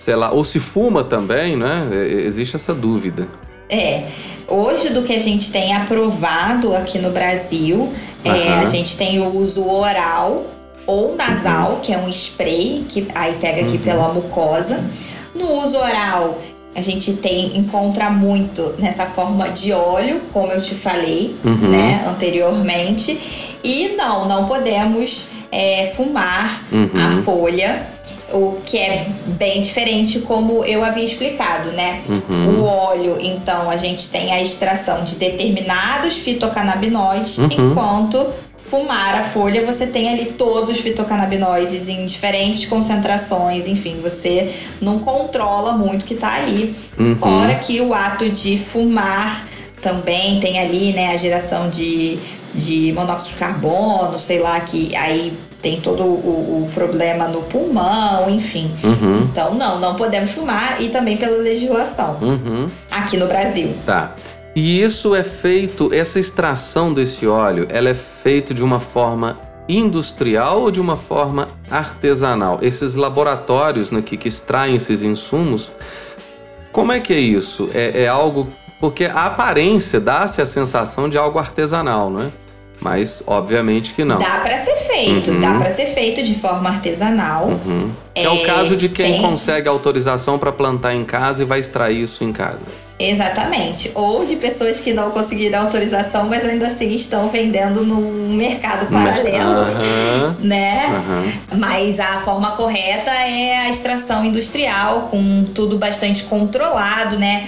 sei 0.00 0.16
lá, 0.16 0.32
ou 0.32 0.42
se 0.44 0.58
fuma 0.58 1.04
também, 1.04 1.56
né? 1.56 1.86
É, 1.92 1.96
Existe 2.26 2.56
essa 2.56 2.74
dúvida. 2.74 3.28
É, 3.68 4.04
hoje 4.48 4.88
do 4.88 5.02
que 5.02 5.12
a 5.14 5.20
gente 5.20 5.52
tem 5.52 5.76
aprovado 5.76 6.74
aqui 6.74 6.98
no 6.98 7.10
Brasil, 7.10 7.92
é, 8.24 8.54
a 8.54 8.64
gente 8.64 8.96
tem 8.96 9.20
o 9.20 9.36
uso 9.36 9.62
oral 9.64 10.46
ou 10.86 11.14
nasal, 11.14 11.80
que 11.82 11.92
é 11.92 11.98
um 11.98 12.08
spray, 12.08 12.84
que 12.88 13.06
aí 13.14 13.36
pega 13.40 13.60
aqui 13.60 13.78
pela 13.78 14.08
mucosa. 14.12 14.82
No 15.34 15.62
uso 15.64 15.76
oral, 15.76 16.40
a 16.74 16.80
gente 16.80 17.12
tem 17.14 17.56
encontra 17.58 18.10
muito 18.10 18.74
nessa 18.78 19.04
forma 19.06 19.50
de 19.50 19.72
óleo, 19.72 20.20
como 20.32 20.50
eu 20.52 20.60
te 20.62 20.74
falei, 20.74 21.36
Uhum. 21.44 21.70
né, 21.70 22.04
anteriormente. 22.08 23.20
E 23.62 23.94
não, 23.96 24.26
não 24.26 24.46
podemos 24.46 25.26
é, 25.52 25.92
fumar 25.94 26.64
Uhum. 26.72 26.90
a 26.94 27.22
folha, 27.22 27.86
o 28.32 28.58
que 28.64 28.78
é 28.78 29.06
bem 29.26 29.60
diferente 29.60 30.20
como 30.20 30.64
eu 30.64 30.84
havia 30.84 31.04
explicado, 31.04 31.70
né? 31.72 32.02
Uhum. 32.08 32.60
O 32.60 32.64
óleo, 32.64 33.16
então, 33.20 33.70
a 33.70 33.76
gente 33.76 34.08
tem 34.08 34.32
a 34.32 34.40
extração 34.40 35.02
de 35.04 35.16
determinados 35.16 36.16
fitocannabinoides, 36.18 37.38
Uhum. 37.38 37.48
enquanto 37.50 38.26
fumar 38.56 39.18
a 39.18 39.22
folha 39.22 39.64
você 39.64 39.86
tem 39.86 40.10
ali 40.10 40.26
todos 40.26 40.70
os 40.70 40.78
fitocannabinoides 40.80 41.88
em 41.88 42.04
diferentes 42.04 42.66
concentrações, 42.66 43.66
enfim, 43.66 43.98
você 44.02 44.54
não 44.80 44.98
controla 44.98 45.72
muito 45.72 46.02
o 46.02 46.04
que 46.04 46.14
tá 46.14 46.34
ali. 46.34 46.74
Uhum. 46.98 47.16
Fora 47.16 47.54
que 47.54 47.80
o 47.80 47.94
ato 47.94 48.28
de 48.28 48.58
fumar 48.58 49.46
também 49.80 50.40
tem 50.40 50.58
ali, 50.58 50.92
né, 50.92 51.08
a 51.12 51.16
geração 51.16 51.70
de, 51.70 52.18
de 52.54 52.92
monóxido 52.92 53.30
de 53.30 53.36
carbono, 53.36 54.20
sei 54.20 54.38
lá, 54.38 54.60
que 54.60 54.94
aí 54.94 55.32
tem 55.60 55.80
todo 55.80 56.02
o, 56.02 56.64
o 56.64 56.70
problema 56.74 57.28
no 57.28 57.42
pulmão, 57.42 58.28
enfim. 58.30 58.70
Uhum. 58.82 59.28
Então, 59.30 59.54
não, 59.54 59.78
não 59.78 59.94
podemos 59.94 60.32
fumar 60.32 60.80
e 60.80 60.88
também 60.88 61.16
pela 61.16 61.36
legislação 61.36 62.16
Uhum. 62.20 62.68
aqui 62.90 63.16
no 63.16 63.26
Brasil. 63.26 63.74
Tá. 63.84 64.14
E 64.54 64.82
isso 64.82 65.14
é 65.14 65.22
feito, 65.22 65.90
essa 65.92 66.18
extração 66.18 66.92
desse 66.92 67.26
óleo, 67.26 67.66
ela 67.70 67.88
é 67.88 67.94
feita 67.94 68.52
de 68.52 68.64
uma 68.64 68.80
forma 68.80 69.38
industrial 69.68 70.62
ou 70.62 70.70
de 70.70 70.80
uma 70.80 70.96
forma 70.96 71.48
artesanal? 71.70 72.58
Esses 72.60 72.94
laboratórios 72.94 73.90
né, 73.90 74.02
que, 74.02 74.16
que 74.16 74.28
extraem 74.28 74.74
esses 74.74 75.02
insumos, 75.02 75.70
como 76.72 76.92
é 76.92 77.00
que 77.00 77.12
é 77.12 77.18
isso? 77.20 77.68
É, 77.72 78.02
é 78.02 78.08
algo. 78.08 78.52
Porque 78.78 79.04
a 79.04 79.26
aparência 79.26 80.00
dá-se 80.00 80.40
a 80.40 80.46
sensação 80.46 81.08
de 81.08 81.18
algo 81.18 81.38
artesanal, 81.38 82.08
não 82.08 82.22
é? 82.22 82.30
Mas 82.80 83.22
obviamente 83.26 83.92
que 83.92 84.04
não. 84.04 84.18
Dá 84.18 84.38
pra 84.42 84.56
ser 84.56 84.76
feito, 84.76 85.30
Uhum. 85.30 85.40
dá 85.40 85.54
pra 85.58 85.74
ser 85.74 85.86
feito 85.86 86.22
de 86.22 86.34
forma 86.34 86.70
artesanal. 86.70 87.46
Uhum. 87.48 87.90
Que 88.14 88.22
é, 88.22 88.28
o 88.30 88.36
É, 88.36 88.44
caso 88.46 88.74
de 88.76 88.88
quem 88.88 89.12
tem- 89.14 89.22
consegue 89.22 89.68
autorização 89.68 90.38
para 90.38 90.50
plantar 90.50 90.94
em 90.94 91.04
casa 91.04 91.42
e 91.42 91.44
vai 91.44 91.58
extrair 91.60 92.00
isso 92.02 92.24
em 92.24 92.32
casa. 92.32 92.60
Exatamente. 92.98 93.90
Ou 93.94 94.24
de 94.26 94.36
pessoas 94.36 94.78
que 94.80 94.92
não 94.92 95.10
conseguiram 95.10 95.60
autorização, 95.60 96.26
mas 96.28 96.44
ainda 96.44 96.66
assim 96.66 96.90
estão 96.90 97.28
vendendo 97.30 97.82
num 97.82 98.34
mercado 98.36 98.86
paralelo. 98.92 99.50
Aham. 99.52 100.36
Né? 100.40 100.86
Aham. 100.86 101.32
Mas 101.58 101.98
a 101.98 102.18
forma 102.18 102.50
correta 102.52 103.10
é 103.10 103.58
a 103.58 103.68
extração 103.70 104.24
industrial, 104.24 105.08
com 105.10 105.44
tudo 105.54 105.78
bastante 105.78 106.24
controlado, 106.24 107.18
né? 107.18 107.46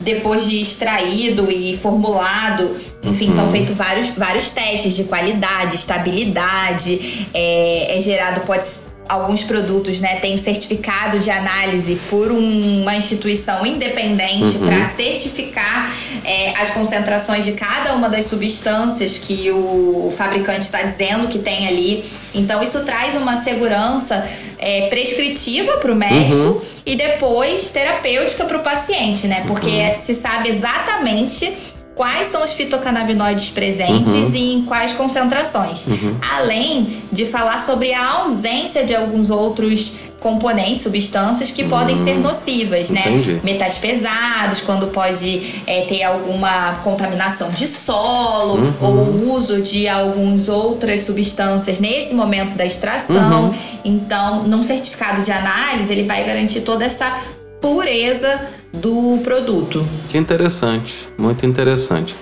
Depois 0.00 0.44
de 0.46 0.60
extraído 0.60 1.50
e 1.50 1.76
formulado, 1.78 2.76
enfim, 3.02 3.28
Uhum. 3.28 3.34
são 3.36 3.50
feitos 3.50 3.76
vários, 3.76 4.10
vários 4.10 4.50
testes 4.50 4.94
de 4.96 5.04
qualidade, 5.04 5.76
estabilidade, 5.76 7.28
é, 7.32 7.96
é 7.96 8.00
gerado, 8.00 8.40
pode 8.42 8.64
alguns 9.06 9.42
produtos, 9.44 10.00
né, 10.00 10.16
têm 10.16 10.34
um 10.34 10.38
certificado 10.38 11.18
de 11.18 11.30
análise 11.30 11.96
por 12.08 12.32
um- 12.32 12.80
uma 12.82 12.96
instituição 12.96 13.66
independente 13.66 14.56
Uhum. 14.56 14.66
para 14.66 14.94
certificar 14.94 15.94
é, 16.24 16.54
as 16.56 16.70
concentrações 16.70 17.44
de 17.44 17.52
cada 17.52 17.92
uma 17.94 18.08
das 18.08 18.24
substâncias 18.24 19.18
que 19.18 19.50
o 19.50 20.10
fabricante 20.16 20.60
está 20.60 20.80
dizendo 20.82 21.28
que 21.28 21.38
tem 21.38 21.68
ali. 21.68 22.02
Então 22.34 22.62
isso 22.62 22.80
traz 22.80 23.14
uma 23.16 23.42
segurança 23.42 24.26
é, 24.58 24.88
prescritiva 24.88 25.76
para 25.78 25.92
o 25.92 25.94
médico 25.94 26.36
Uhum. 26.36 26.60
e 26.86 26.96
depois 26.96 27.70
terapêutica 27.70 28.44
para 28.44 28.56
o 28.56 28.60
paciente, 28.60 29.26
né? 29.26 29.44
Porque 29.46 29.68
Uhum. 29.70 30.02
se 30.02 30.14
sabe 30.14 30.48
exatamente 30.48 31.52
quais 31.94 32.26
são 32.28 32.42
os 32.42 32.52
fitocannabinoides 32.52 33.50
presentes 33.50 34.12
Uhum. 34.12 34.34
e 34.34 34.54
em 34.54 34.62
quais 34.64 34.92
concentrações. 34.92 35.84
Além 36.32 36.88
de 37.12 37.24
falar 37.26 37.60
sobre 37.60 37.92
a 37.94 38.04
ausência 38.04 38.84
de 38.84 38.94
alguns 38.94 39.30
outros 39.30 39.92
componentes, 40.24 40.84
substâncias 40.84 41.50
que 41.50 41.64
podem 41.64 42.02
ser 42.02 42.18
nocivas, 42.18 42.88
né? 42.88 43.02
Hum. 43.06 43.16
Entendi. 43.16 43.40
Metais 43.44 43.76
pesados, 43.76 44.62
quando 44.62 44.86
pode 44.86 45.62
é, 45.66 45.82
ter 45.82 46.02
alguma 46.02 46.76
contaminação 46.82 47.50
de 47.50 47.66
solo 47.66 48.54
Uhum. 48.54 48.72
ou 48.80 48.94
o 48.94 49.34
uso 49.34 49.60
de 49.60 49.86
algumas 49.86 50.48
outras 50.48 51.02
substâncias 51.02 51.78
nesse 51.78 52.14
momento 52.14 52.56
da 52.56 52.64
extração. 52.64 53.48
Uhum. 53.48 53.54
Então, 53.84 54.44
num 54.44 54.62
certificado 54.62 55.20
de 55.20 55.30
análise, 55.30 55.92
ele 55.92 56.04
vai 56.04 56.24
garantir 56.24 56.62
toda 56.62 56.84
essa 56.86 57.20
pureza 57.60 58.48
do 58.72 59.18
produto. 59.22 59.86
Que 60.08 60.16
interessante, 60.16 61.06
muito 61.18 61.44
interessante. 61.44 62.16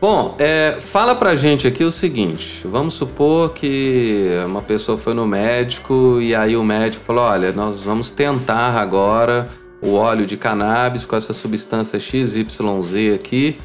Bom, 0.00 0.34
é, 0.38 0.76
fala 0.78 1.14
pra 1.14 1.34
gente 1.34 1.66
aqui 1.66 1.82
o 1.82 1.90
seguinte: 1.90 2.60
vamos 2.64 2.94
supor 2.94 3.50
que 3.52 4.28
uma 4.46 4.60
pessoa 4.62 4.98
foi 4.98 5.14
no 5.14 5.26
médico 5.26 6.18
e 6.20 6.34
aí 6.34 6.56
o 6.56 6.62
médico 6.62 7.04
falou: 7.04 7.24
olha, 7.24 7.52
nós 7.52 7.82
vamos 7.82 8.10
tentar 8.10 8.76
agora 8.76 9.48
o 9.80 9.94
óleo 9.94 10.26
de 10.26 10.36
cannabis 10.36 11.04
com 11.04 11.16
essa 11.16 11.32
substância 11.32 11.98
XYZ 11.98 13.14
aqui. 13.14 13.58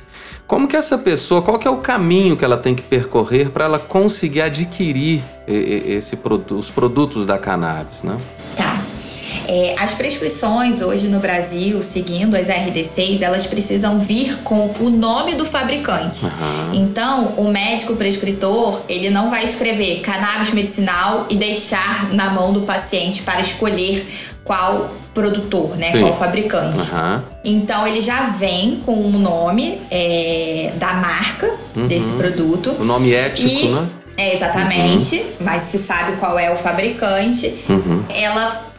Como 0.48 0.68
que 0.68 0.76
essa 0.76 0.98
pessoa, 0.98 1.42
qual 1.42 1.58
que 1.58 1.68
é 1.68 1.72
o 1.72 1.78
caminho 1.78 2.36
que 2.36 2.44
ela 2.44 2.58
tem 2.58 2.76
que 2.76 2.82
percorrer 2.82 3.50
para 3.50 3.64
ela 3.66 3.80
conseguir 3.80 4.42
adquirir 4.42 5.22
esse 5.48 6.18
produ- 6.18 6.58
os 6.58 6.70
produtos 6.70 7.26
da 7.26 7.38
cannabis, 7.38 8.04
né? 8.04 8.18
Tá. 8.56 8.82
É, 9.48 9.76
as 9.78 9.94
prescrições 9.94 10.82
hoje 10.82 11.08
no 11.08 11.20
Brasil, 11.20 11.82
seguindo 11.84 12.36
as 12.36 12.48
RD6, 12.48 13.22
elas 13.22 13.48
precisam 13.48 14.00
vir 14.00 14.38
com 14.44 14.72
o 14.80 14.90
nome 14.90 15.36
do 15.36 15.46
fabricante. 15.46 16.26
Aham. 16.26 16.72
Então, 16.74 17.34
o 17.38 17.50
médico 17.52 17.96
prescritor, 17.96 18.82
ele 18.88 19.10
não 19.10 19.30
vai 19.30 19.44
escrever 19.44 20.02
cannabis 20.02 20.54
medicinal 20.54 21.26
e 21.30 21.36
deixar 21.36 22.14
na 22.14 22.30
mão 22.30 22.54
do 22.54 22.62
paciente 22.62 23.22
para 23.22 23.40
escolher 23.42 24.08
qual 24.44 24.92
produtor, 25.14 25.76
né? 25.78 25.92
Sim. 25.92 26.02
Qual 26.02 26.14
fabricante. 26.16 26.80
Aham. 26.94 27.24
Então, 27.44 27.86
ele 27.86 28.02
já 28.02 28.28
vem 28.28 28.82
com 28.86 28.94
o 28.94 29.12
nome 29.12 29.82
é, 29.92 30.72
da 30.78 30.94
marca 30.94 31.52
desse 31.88 32.12
produto. 32.18 32.76
O 32.80 32.86
nome 32.86 33.14
ético, 33.14 33.50
E- 33.50 33.70
né? 33.70 33.88
É, 34.18 34.36
exatamente, 34.36 35.26
mas 35.40 35.64
se 35.64 35.80
sabe 35.80 36.18
qual 36.18 36.38
é 36.38 36.52
o 36.52 36.56
fabricante. 36.56 37.56
Uhum. 37.68 38.04
Ela 38.10 38.71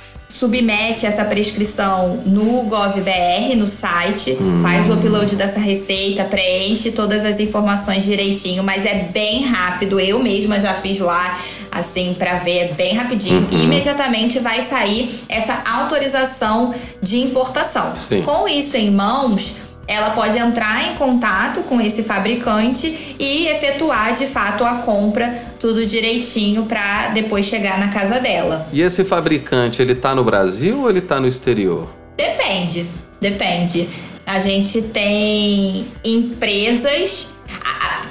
submete 0.42 1.06
essa 1.06 1.24
prescrição 1.24 2.20
no 2.26 2.64
GovBR, 2.64 3.54
no 3.54 3.68
site, 3.68 4.36
Hum. 4.40 4.58
faz 4.60 4.88
o 4.88 4.94
upload 4.94 5.36
dessa 5.36 5.60
receita, 5.60 6.24
preenche 6.24 6.90
todas 6.90 7.24
as 7.24 7.38
informações 7.38 8.02
direitinho, 8.04 8.64
mas 8.64 8.84
é 8.84 9.08
bem 9.12 9.44
rápido. 9.44 10.00
Eu 10.00 10.18
mesma 10.18 10.58
já 10.58 10.74
fiz 10.74 10.98
lá, 10.98 11.38
assim, 11.70 12.12
pra 12.18 12.38
ver, 12.38 12.58
é 12.58 12.72
bem 12.72 12.92
rapidinho. 12.92 13.42
Uhum. 13.52 13.58
E 13.58 13.62
imediatamente 13.62 14.40
vai 14.40 14.62
sair 14.62 15.20
essa 15.28 15.62
autorização 15.64 16.74
de 17.00 17.20
importação. 17.20 17.94
Sim. 17.94 18.22
Com 18.22 18.48
isso 18.48 18.76
em 18.76 18.90
mãos, 18.90 19.54
ela 19.92 20.10
pode 20.10 20.38
entrar 20.38 20.90
em 20.90 20.94
contato 20.96 21.60
com 21.62 21.80
esse 21.80 22.02
fabricante 22.02 23.16
e 23.18 23.46
efetuar 23.46 24.14
de 24.14 24.26
fato 24.26 24.64
a 24.64 24.76
compra, 24.76 25.42
tudo 25.60 25.84
direitinho, 25.84 26.64
para 26.64 27.08
depois 27.08 27.46
chegar 27.46 27.78
na 27.78 27.88
casa 27.88 28.18
dela. 28.18 28.66
E 28.72 28.80
esse 28.80 29.04
fabricante, 29.04 29.80
ele 29.82 29.94
tá 29.94 30.14
no 30.14 30.24
Brasil 30.24 30.80
ou 30.82 30.90
ele 30.90 31.00
tá 31.00 31.20
no 31.20 31.26
exterior? 31.26 31.88
Depende, 32.16 32.86
depende. 33.20 33.88
A 34.26 34.38
gente 34.38 34.82
tem 34.82 35.86
empresas 36.04 37.34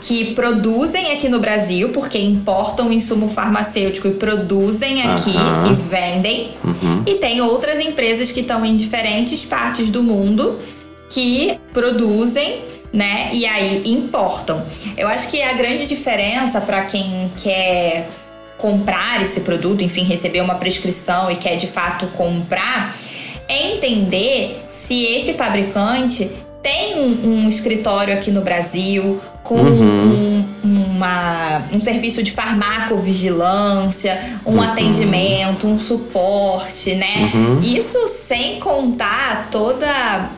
que 0.02 0.34
produzem 0.34 1.12
aqui 1.12 1.30
no 1.30 1.40
Brasil, 1.40 1.90
porque 1.90 2.18
importam 2.18 2.90
o 2.90 2.94
insumo 2.94 3.30
farmacêutico 3.30 4.08
e 4.08 4.12
produzem 4.12 5.04
aqui 5.04 5.38
Aham. 5.38 5.72
e 5.72 5.76
vendem. 5.76 6.50
Uhum. 6.64 7.04
E 7.06 7.16
tem 7.16 7.40
outras 7.40 7.80
empresas 7.80 8.32
que 8.32 8.40
estão 8.40 8.66
em 8.66 8.74
diferentes 8.74 9.46
partes 9.46 9.90
do 9.90 10.02
mundo 10.02 10.58
que 11.12 11.60
produzem, 11.74 12.62
né? 12.92 13.30
E 13.32 13.46
aí 13.46 13.84
importam. 13.86 14.66
Eu 14.98 15.08
acho 15.08 15.30
que 15.30 15.42
a 15.42 15.54
grande 15.54 15.86
diferença 15.86 16.60
para 16.60 16.86
quem 16.86 17.32
quer 17.38 18.10
comprar 18.58 19.22
esse 19.22 19.42
produto, 19.42 19.84
enfim, 19.84 20.04
receber 20.04 20.42
uma 20.42 20.56
prescrição 20.56 21.30
e 21.32 21.36
quer 21.36 21.56
de 21.56 21.68
fato 21.68 22.08
comprar, 22.16 22.96
é 23.48 23.74
entender 23.74 24.64
se 24.72 25.04
esse 25.04 25.34
fabricante 25.34 26.32
tem 26.62 26.96
um, 27.00 27.44
um 27.44 27.50
escritório 27.50 28.14
aqui 28.14 28.30
no 28.32 28.42
Brasil 28.42 29.20
com 29.44 29.56
Uhum. 29.56 30.46
um, 30.64 30.70
uma- 31.02 31.64
um 31.74 31.80
serviço 31.82 32.22
de 32.22 32.32
farmacovigilância, 32.32 34.40
um 34.46 34.54
Uhum. 34.54 34.62
atendimento, 34.62 35.68
um 35.68 35.80
suporte, 35.80 36.94
né? 36.96 37.32
Uhum. 37.34 37.60
Isso 37.62 38.08
sem 38.08 38.60
contar 38.60 39.48
toda 39.52 39.88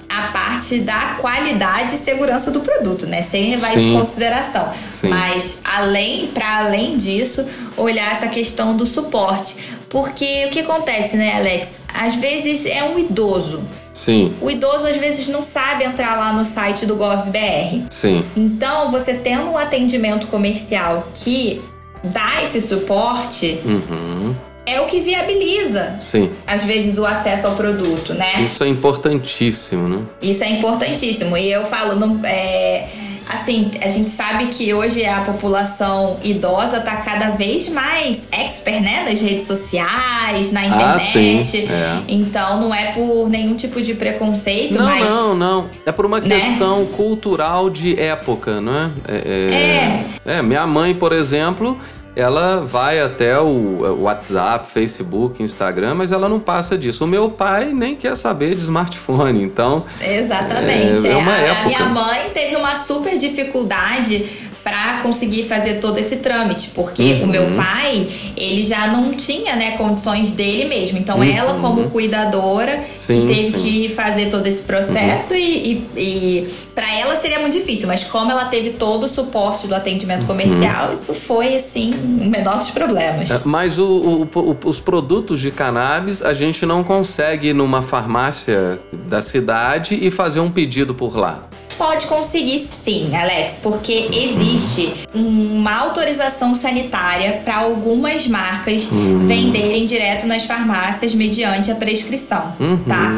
a 0.10 0.22
parte 0.32 0.80
da 0.80 1.16
qualidade 1.20 1.96
e 1.96 1.98
segurança 1.98 2.50
do 2.50 2.62
produto, 2.62 3.06
né? 3.06 3.22
Sem 3.24 3.52
levar 3.52 3.70
isso 3.70 3.80
Sim. 3.84 3.94
em 3.94 3.98
consideração. 3.98 4.74
Sim. 4.86 5.10
Mas 5.10 5.58
além, 5.64 6.28
para 6.28 6.60
além 6.60 6.96
disso, 6.98 7.46
olhar 7.76 8.12
essa 8.12 8.28
questão 8.28 8.76
do 8.78 8.86
suporte. 8.86 9.56
Porque 9.90 10.46
o 10.48 10.50
que 10.50 10.62
acontece, 10.62 11.18
né, 11.18 11.36
Alex? 11.36 11.82
Às 11.94 12.16
vezes 12.16 12.66
é 12.66 12.84
um 12.84 12.98
idoso. 12.98 13.62
Sim, 13.94 14.34
O 14.42 14.50
idoso 14.50 14.88
às 14.88 14.98
vezes 14.98 15.28
não 15.28 15.44
sabe 15.44 15.84
entrar 15.84 16.18
lá 16.18 16.34
no 16.34 16.44
site 16.44 16.86
do 16.86 16.96
GovBR. 16.96 17.84
sim. 17.90 18.24
Então, 18.36 18.90
você 18.92 19.14
tendo 19.14 19.52
um 19.52 19.58
atendimento 19.58 20.28
comercial 20.28 21.08
que 21.14 21.62
dá 22.04 22.42
esse 22.44 22.60
suporte, 22.60 23.60
Uhum. 23.64 24.34
é 24.66 24.82
o 24.82 24.86
que 24.88 25.00
viabiliza, 25.00 25.96
Sim. 26.02 26.32
às 26.48 26.64
vezes, 26.64 26.98
o 26.98 27.06
acesso 27.06 27.48
ao 27.48 27.56
produto, 27.56 28.14
né? 28.14 28.42
Isso 28.44 28.64
é 28.64 28.68
importantíssimo, 28.68 29.88
né? 29.88 30.02
Isso 30.22 30.44
é 30.44 30.50
importantíssimo. 30.50 31.38
E 31.38 31.52
eu 31.52 31.64
falo, 31.66 31.96
não, 32.00 32.20
é, 32.26 32.88
assim, 33.28 33.72
a 33.82 33.88
gente 33.88 34.10
sabe 34.10 34.48
que 34.48 34.74
hoje 34.74 35.06
a 35.06 35.22
população 35.22 36.18
idosa 36.24 36.80
tá 36.82 36.98
cada 36.98 37.32
vez 37.32 37.70
mais 37.70 38.28
expert, 38.32 38.82
né? 38.82 39.06
Nas 39.10 39.22
redes 39.22 39.48
sociais, 39.48 40.52
na 40.52 40.62
Ah, 40.62 40.66
internet. 40.98 41.44
sim, 41.44 41.68
é. 41.70 42.00
Então 42.08 42.62
não 42.62 42.74
é 42.74 42.92
por 42.92 43.30
nenhum 43.30 43.56
tipo 43.56 43.82
de 43.82 43.94
preconceito, 43.96 44.76
Não, 44.78 44.86
mas. 44.86 45.10
não, 45.10 45.36
não. 45.36 45.70
É 45.86 45.92
por 45.92 46.06
uma 46.06 46.20
Né? 46.20 46.40
questão 46.40 46.86
cultural 46.88 47.70
de 47.70 48.00
época, 48.00 48.60
não 48.62 48.76
é? 48.76 48.92
É, 49.08 50.04
é- 50.26 50.34
é, 50.38 50.42
minha 50.42 50.66
mãe, 50.68 50.94
por 50.94 51.12
exemplo, 51.14 51.78
ela 52.16 52.58
vai 52.58 53.00
até 53.00 53.40
o 53.40 54.02
WhatsApp, 54.02 54.70
Facebook, 54.70 55.42
Instagram, 55.42 55.96
mas 55.96 56.12
ela 56.12 56.30
não 56.30 56.40
passa 56.40 56.78
disso. 56.78 57.06
O 57.06 57.08
meu 57.08 57.30
pai 57.30 57.74
nem 57.74 57.96
quer 57.96 58.16
saber 58.16 58.56
de 58.56 58.62
smartphone, 58.62 59.42
então. 59.44 59.86
Exatamente. 60.02 61.08
É, 61.08 61.12
é 61.12 61.16
uma 61.16 61.32
a, 61.32 61.36
a 61.36 61.40
época. 61.40 61.68
minha 61.68 61.86
mãe 61.86 62.30
teve 62.34 62.56
uma 62.56 62.76
super 62.76 63.18
dificuldade 63.18 64.53
para 64.64 65.00
conseguir 65.04 65.44
fazer 65.44 65.76
todo 65.80 65.98
esse 65.98 66.18
trâmite, 66.18 66.70
porque 66.74 67.04
Uhum. 67.04 67.24
o 67.24 67.28
meu 67.28 67.46
pai, 67.56 68.08
ele 68.38 68.64
já 68.64 68.88
não 68.88 69.12
tinha, 69.14 69.56
né, 69.56 69.72
condições 69.72 70.32
dele 70.32 70.66
mesmo. 70.66 70.98
Então 70.98 71.18
Uhum. 71.18 71.24
ela 71.24 71.60
como 71.60 71.90
cuidadora 71.90 72.82
Sim, 72.94 73.28
que 73.28 73.34
teve 73.34 73.48
sim. 73.50 73.54
Uhum. 73.56 73.62
que 73.64 73.90
fazer 73.90 74.30
todo 74.30 74.48
esse 74.48 74.64
processo 74.64 75.34
e, 75.36 75.86
e, 75.96 76.00
e 76.00 76.50
para 76.74 76.92
ela 76.98 77.16
seria 77.18 77.40
muito 77.40 77.54
difícil, 77.58 77.88
mas 77.88 78.04
como 78.06 78.32
ela 78.32 78.46
teve 78.46 78.72
todo 78.72 79.04
o 79.06 79.10
suporte 79.10 79.68
do 79.68 79.76
atendimento 79.76 80.26
comercial, 80.26 80.94
isso 80.94 81.14
foi 81.14 81.56
assim, 81.56 81.92
o 82.22 82.26
menor 82.30 82.58
dos 82.60 82.72
problemas. 82.72 83.30
É, 83.32 83.42
Mas 83.44 83.78
o- 83.78 83.86
o- 84.34 84.40
o- 84.40 84.58
os 84.70 84.80
produtos 84.80 85.42
de 85.42 85.52
cannabis, 85.52 86.22
a 86.22 86.34
gente 86.34 86.66
não 86.66 86.84
consegue 86.84 87.50
ir 87.50 87.54
numa 87.54 87.82
farmácia 87.82 88.80
da 89.08 89.22
cidade 89.22 89.98
e 90.02 90.10
fazer 90.10 90.40
um 90.40 90.50
pedido 90.50 90.94
por 90.94 91.16
lá. 91.18 91.48
Pode 91.78 92.06
conseguir 92.08 92.68
sim, 92.84 93.16
Alex, 93.16 93.60
porque 93.62 94.10
existe 94.12 94.94
uma 95.14 95.76
autorização 95.80 96.56
sanitária 96.56 97.42
para 97.44 97.58
algumas 97.58 98.28
marcas 98.28 98.90
venderem 99.26 99.86
direto 99.86 100.26
nas 100.26 100.44
farmácias 100.46 101.14
mediante 101.14 101.72
a 101.72 101.76
prescrição, 101.76 102.54
Uhum. 102.60 102.78
tá? 102.88 103.12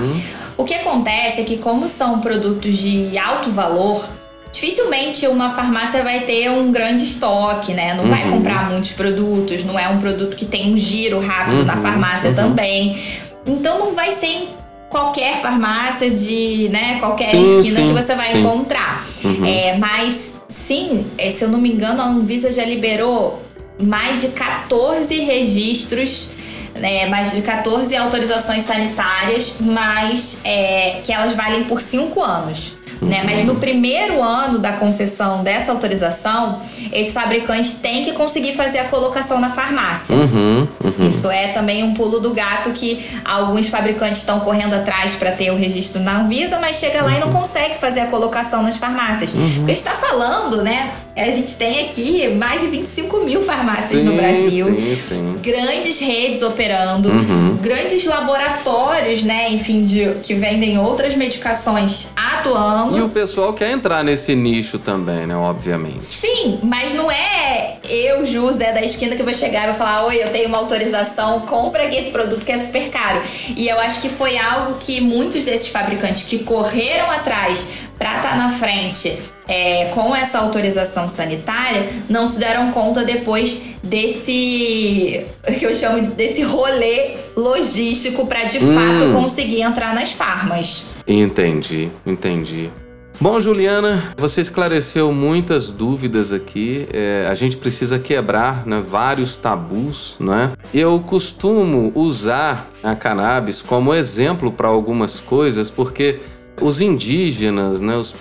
O 0.58 0.64
que 0.64 0.74
acontece 0.74 1.42
é 1.42 1.44
que, 1.44 1.58
como 1.58 1.88
são 1.88 2.22
produtos 2.22 2.78
de 2.78 3.18
alto 3.18 3.52
valor, 3.52 4.08
dificilmente 4.52 5.28
uma 5.28 5.52
farmácia 5.52 6.02
vai 6.02 6.22
ter 6.22 6.50
um 6.50 6.72
grande 6.72 7.04
estoque, 7.04 7.74
né? 7.74 7.94
Não 7.94 8.06
uhum. 8.06 8.10
vai 8.10 8.30
comprar 8.30 8.70
muitos 8.70 8.94
produtos, 8.94 9.66
não 9.66 9.78
é 9.78 9.90
um 9.90 10.00
produto 10.00 10.36
que 10.36 10.46
tem 10.46 10.74
um 10.74 10.78
giro 10.78 11.20
rápido 11.20 11.58
uhum. 11.60 11.66
na 11.66 11.76
farmácia 11.78 12.30
uhum. 12.30 12.36
também. 12.36 12.98
Então 13.46 13.78
não 13.80 13.94
vai 13.94 14.14
ser 14.14 14.48
qualquer 14.96 15.42
farmácia 15.42 16.10
de, 16.10 16.70
né, 16.70 17.00
qualquer 17.02 17.28
sim, 17.28 17.42
esquina 17.42 17.82
sim, 17.82 17.88
que 17.88 17.94
você 18.02 18.16
vai 18.16 18.32
sim. 18.32 18.40
encontrar. 18.40 19.06
Uhum. 19.26 19.46
É, 19.46 19.78
mas 19.78 20.32
sim, 20.48 21.06
é, 21.18 21.32
se 21.32 21.44
eu 21.44 21.50
não 21.50 21.60
me 21.60 21.70
engano, 21.70 22.02
a 22.02 22.06
Anvisa 22.06 22.50
já 22.50 22.64
liberou 22.64 23.44
mais 23.78 24.22
de 24.22 24.30
14 24.30 25.20
registros 25.20 26.30
né, 26.76 27.08
mais 27.08 27.32
de 27.34 27.42
14 27.42 27.96
autorizações 27.96 28.64
sanitárias, 28.64 29.56
mas 29.60 30.40
é, 30.44 31.02
que 31.04 31.12
elas 31.12 31.34
valem 31.34 31.64
por 31.66 31.82
5 31.82 32.22
anos. 32.22 32.74
Né? 33.02 33.24
Mas 33.24 33.44
no 33.44 33.56
primeiro 33.56 34.22
ano 34.22 34.60
da 34.60 34.74
concessão 34.74 35.44
dessa 35.44 35.72
autorização, 35.72 36.62
esse 36.92 37.14
fabricante 37.14 37.76
tem 37.78 38.04
que 38.04 38.14
conseguir 38.14 38.54
fazer 38.54 38.80
a 38.80 38.86
colocação 38.86 39.40
na 39.40 39.52
farmácia. 39.52 40.16
Uhum, 40.16 40.68
uhum. 40.84 41.08
Isso 41.08 41.30
é 41.30 41.50
também 41.50 41.84
um 41.84 41.94
pulo 41.94 42.20
do 42.20 42.34
gato 42.34 42.72
que 42.72 43.06
alguns 43.24 43.68
fabricantes 43.68 44.20
estão 44.20 44.40
correndo 44.40 44.74
atrás 44.74 45.16
para 45.16 45.32
ter 45.32 45.52
o 45.52 45.56
registro 45.56 46.02
na 46.02 46.22
Anvisa, 46.22 46.60
mas 46.60 46.78
chega 46.78 47.02
lá 47.02 47.12
uhum. 47.12 47.18
e 47.18 47.20
não 47.20 47.28
uhum. 47.28 47.42
consegue 47.42 47.78
fazer 47.78 48.02
a 48.02 48.08
colocação 48.08 48.64
nas 48.64 48.78
farmácias. 48.78 49.34
Uhum. 49.34 49.56
Porque 49.58 49.72
está 49.72 49.92
falando, 49.92 50.62
né? 50.62 50.92
A 51.16 51.32
gente 51.32 51.56
tem 51.56 51.86
aqui 51.86 52.28
mais 52.28 52.60
de 52.60 52.68
25 52.68 53.20
mil 53.20 53.42
farmácias 53.42 54.02
sim, 54.02 54.06
no 54.06 54.14
Brasil, 54.14 54.66
sim, 54.68 54.98
sim. 55.08 55.36
grandes 55.42 56.00
redes 56.00 56.42
operando, 56.42 57.10
uhum. 57.10 57.58
grandes 57.62 58.06
laboratórios, 58.06 59.24
né? 59.24 59.50
Enfim, 59.50 59.86
de, 59.86 60.16
que 60.24 60.34
vendem 60.34 60.78
outras 60.78 61.16
medicações 61.16 62.08
atuando. 62.16 62.98
E 62.98 63.02
o 63.02 63.10
pessoal 63.10 63.54
quer 63.54 63.72
entrar 63.72 64.04
nesse 64.04 64.36
nicho 64.36 64.78
também, 64.78 65.26
né? 65.26 65.36
Obviamente. 65.36 66.04
Sim, 66.04 66.60
mas 66.62 66.94
não 66.94 67.10
é 67.10 67.78
eu, 67.90 68.26
José 68.26 68.74
da 68.74 68.84
esquina, 68.84 69.16
que 69.16 69.24
vou 69.24 69.34
chegar 69.34 69.64
e 69.64 69.68
vou 69.68 69.76
falar: 69.76 70.06
Oi, 70.06 70.22
eu 70.22 70.30
tenho 70.30 70.48
uma 70.48 70.58
autorização, 70.58 71.42
compra 71.42 71.84
aqui 71.84 71.96
esse 71.96 72.12
produto 72.12 72.44
que 72.44 72.52
é 72.52 72.58
super 72.58 72.90
caro. 72.90 73.22
E 73.56 73.68
eu 73.68 73.80
acho 73.80 74.02
que 74.02 74.10
foi 74.10 74.38
algo 74.38 74.76
que 74.80 75.00
muitos 75.00 75.44
desses 75.44 75.68
fabricantes 75.68 76.24
que 76.24 76.40
correram 76.40 77.10
atrás 77.10 77.66
para 77.98 78.18
estar 78.18 78.30
tá 78.32 78.36
na 78.36 78.50
frente 78.50 79.18
é, 79.48 79.86
com 79.94 80.16
essa 80.16 80.40
autorização 80.40 81.08
sanitária 81.08 81.88
não 82.10 82.28
se 82.28 82.40
deram 82.40 82.72
conta 82.72 83.04
depois 83.04 83.62
desse 83.84 85.26
que 85.60 85.66
eu 85.66 85.76
chamo 85.76 86.12
desse 86.12 86.42
rolê 86.42 87.16
logístico 87.36 88.26
para 88.26 88.46
de 88.46 88.58
hum. 88.58 88.74
fato 88.74 89.12
conseguir 89.14 89.62
entrar 89.62 89.94
nas 89.94 90.12
farmas. 90.12 90.86
Entendi, 91.08 91.92
entendi. 92.06 92.72
Bom, 93.20 93.40
Juliana, 93.40 94.14
você 94.18 94.42
esclareceu 94.42 95.12
muitas 95.14 95.72
dúvidas 95.72 96.34
aqui. 96.34 96.86
É, 96.92 97.26
a 97.30 97.34
gente 97.34 97.56
precisa 97.56 97.98
quebrar 97.98 98.68
né, 98.68 98.84
vários 98.86 99.38
tabus, 99.38 100.18
né? 100.20 100.52
Eu 100.74 101.00
costumo 101.00 101.94
usar 101.96 102.70
a 102.84 102.94
cannabis 102.94 103.62
como 103.62 103.94
exemplo 103.94 104.52
para 104.52 104.68
algumas 104.68 105.22
coisas, 105.22 105.70
porque 105.70 106.20
os 106.62 106.82
indígenas, 106.82 107.82
né, 107.82 107.96
os, 107.96 108.14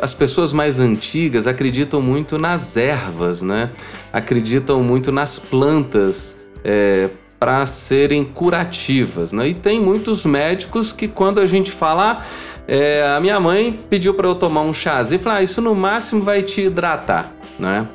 as 0.00 0.14
pessoas 0.14 0.52
mais 0.52 0.78
antigas 0.80 1.46
acreditam 1.46 2.00
muito 2.00 2.38
nas 2.38 2.76
ervas, 2.76 3.42
né? 3.42 3.70
Acreditam 4.12 4.82
muito 4.82 5.12
nas 5.12 5.38
plantas 5.38 6.36
é, 6.64 7.10
para 7.38 7.66
serem 7.66 8.24
curativas, 8.24 9.32
né? 9.32 9.48
E 9.48 9.54
tem 9.54 9.78
muitos 9.80 10.24
médicos 10.24 10.92
que 10.92 11.06
quando 11.06 11.40
a 11.40 11.46
gente 11.46 11.70
fala, 11.70 12.24
é, 12.66 13.06
a 13.14 13.20
minha 13.20 13.38
mãe 13.38 13.78
pediu 13.90 14.14
para 14.14 14.26
eu 14.26 14.34
tomar 14.34 14.62
um 14.62 14.72
chazinho, 14.72 15.20
falar, 15.20 15.36
ah, 15.36 15.42
isso 15.42 15.60
no 15.60 15.74
máximo 15.74 16.22
vai 16.22 16.42
te 16.42 16.62
hidratar, 16.62 17.32
né? 17.58 17.86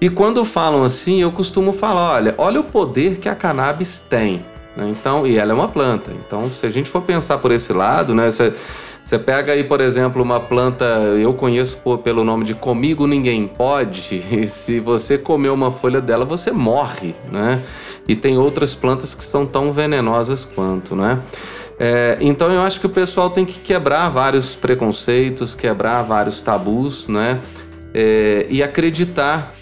E 0.00 0.08
quando 0.08 0.44
falam 0.44 0.84
assim, 0.84 1.22
eu 1.22 1.32
costumo 1.32 1.72
falar, 1.72 2.14
olha, 2.14 2.34
olha 2.38 2.60
o 2.60 2.64
poder 2.64 3.16
que 3.16 3.28
a 3.28 3.34
cannabis 3.34 3.98
tem, 3.98 4.44
né? 4.76 4.88
Então, 4.88 5.26
e 5.26 5.36
ela 5.38 5.52
é 5.52 5.54
uma 5.54 5.68
planta. 5.68 6.12
Então, 6.12 6.50
se 6.50 6.64
a 6.66 6.70
gente 6.70 6.88
for 6.88 7.02
pensar 7.02 7.38
por 7.38 7.50
esse 7.50 7.72
lado, 7.72 8.14
né? 8.14 8.30
Você, 8.30 8.52
você 9.04 9.18
pega 9.18 9.52
aí, 9.52 9.62
por 9.62 9.82
exemplo, 9.82 10.22
uma 10.22 10.40
planta, 10.40 10.84
eu 10.84 11.34
conheço 11.34 11.76
por, 11.78 11.98
pelo 11.98 12.24
nome 12.24 12.44
de 12.44 12.54
comigo 12.54 13.06
ninguém 13.06 13.46
pode, 13.46 14.24
e 14.32 14.46
se 14.46 14.80
você 14.80 15.18
comer 15.18 15.50
uma 15.50 15.70
folha 15.70 16.00
dela, 16.00 16.24
você 16.24 16.50
morre, 16.50 17.14
né? 17.30 17.62
E 18.08 18.16
tem 18.16 18.38
outras 18.38 18.74
plantas 18.74 19.14
que 19.14 19.24
são 19.24 19.46
tão 19.46 19.72
venenosas 19.72 20.44
quanto, 20.44 20.96
né? 20.96 21.20
É, 21.78 22.16
então 22.20 22.50
eu 22.50 22.62
acho 22.62 22.80
que 22.80 22.86
o 22.86 22.90
pessoal 22.90 23.30
tem 23.30 23.44
que 23.44 23.58
quebrar 23.58 24.08
vários 24.08 24.54
preconceitos, 24.54 25.54
quebrar 25.54 26.02
vários 26.02 26.40
tabus, 26.40 27.06
né? 27.06 27.40
É, 27.92 28.46
e 28.48 28.62
acreditar 28.62 29.54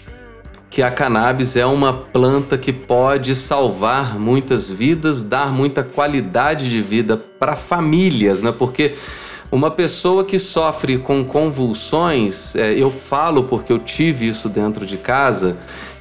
que 0.69 0.81
a 0.81 0.89
cannabis 0.89 1.55
é 1.55 1.65
uma 1.65 1.93
planta 1.93 2.57
que 2.57 2.73
pode 2.73 3.35
salvar 3.35 4.17
muitas 4.17 4.71
vidas, 4.71 5.23
dar 5.23 5.51
muita 5.51 5.83
qualidade 5.83 6.69
de 6.69 6.81
vida 6.81 7.15
para 7.17 7.55
famílias, 7.55 8.41
né? 8.41 8.51
Porque 8.51 8.95
uma 9.53 9.69
pessoa 9.69 10.25
que 10.25 10.39
sofre 10.39 10.97
com 10.97 11.23
convulsões, 11.23 12.55
é, 12.55 12.73
eu 12.73 12.89
falo 12.89 13.43
porque 13.43 13.71
eu 13.71 13.77
tive 13.77 14.27
isso 14.27 14.49
dentro 14.49 14.83
de 14.83 14.97
casa, 14.97 15.55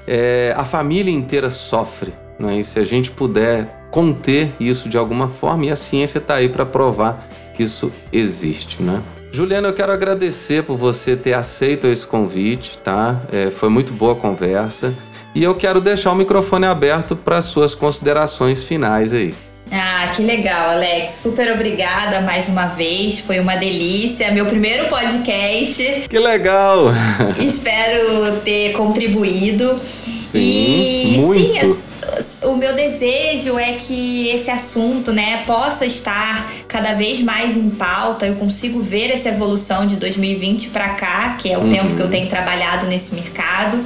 é, 0.07 0.55
a 0.57 0.65
família 0.65 1.12
inteira 1.12 1.51
sofre. 1.51 2.15
Né? 2.38 2.61
E 2.61 2.65
se 2.65 2.79
a 2.79 2.85
gente 2.85 3.11
puder 3.11 3.88
conter 3.91 4.55
isso 4.59 4.88
de 4.88 4.97
alguma 4.97 5.29
forma, 5.29 5.67
e 5.67 5.71
a 5.71 5.77
ciência 5.77 6.17
está 6.17 6.37
aí 6.37 6.49
para 6.49 6.65
provar 6.65 7.29
que 7.53 7.62
isso 7.62 7.93
existe, 8.11 8.83
né? 8.83 9.03
Juliana, 9.31 9.69
eu 9.69 9.75
quero 9.75 9.93
agradecer 9.93 10.62
por 10.62 10.79
você 10.79 11.15
ter 11.15 11.35
aceito 11.35 11.87
esse 11.87 12.07
convite, 12.07 12.79
tá? 12.79 13.21
É, 13.31 13.51
foi 13.51 13.69
muito 13.69 13.93
boa 13.93 14.12
a 14.12 14.17
conversa. 14.17 14.95
E 15.35 15.45
eu 15.45 15.55
quero 15.55 15.79
deixar 15.79 16.12
o 16.12 16.15
microfone 16.15 16.65
aberto 16.65 17.15
para 17.15 17.43
suas 17.43 17.75
considerações 17.75 18.65
finais 18.65 19.12
aí. 19.12 19.35
Ah, 19.75 20.13
que 20.15 20.21
legal, 20.21 20.73
Alex. 20.73 21.15
Super 21.23 21.51
obrigada 21.55 22.21
mais 22.21 22.47
uma 22.47 22.67
vez. 22.67 23.21
Foi 23.21 23.41
uma 23.41 23.57
delícia. 23.57 24.31
Meu 24.31 24.45
primeiro 24.45 24.87
podcast. 24.91 26.05
Que 26.11 26.19
legal! 26.19 26.89
Espero 27.41 28.37
ter 28.45 28.73
contribuído. 28.73 29.81
Sim, 30.21 31.15
e 31.15 31.19
muito. 31.19 31.41
sim, 31.41 31.83
o 32.43 32.55
meu 32.55 32.75
desejo 32.75 33.59
é 33.59 33.73
que 33.73 34.29
esse 34.29 34.51
assunto, 34.51 35.11
né, 35.11 35.43
possa 35.47 35.87
estar 35.87 36.53
cada 36.69 36.93
vez 36.93 37.23
mais 37.23 37.57
em 37.57 37.71
pauta. 37.71 38.27
Eu 38.27 38.37
consigo 38.37 38.79
ver 38.79 39.11
essa 39.11 39.31
evolução 39.31 39.87
de 39.87 39.97
2020 39.97 40.69
para 40.69 40.91
cá, 40.91 41.39
que 41.41 41.51
é 41.51 41.57
o 41.57 41.63
uhum. 41.63 41.71
tempo 41.71 41.95
que 41.95 42.03
eu 42.03 42.11
tenho 42.11 42.29
trabalhado 42.29 42.87
nesse 42.89 43.15
mercado, 43.15 43.83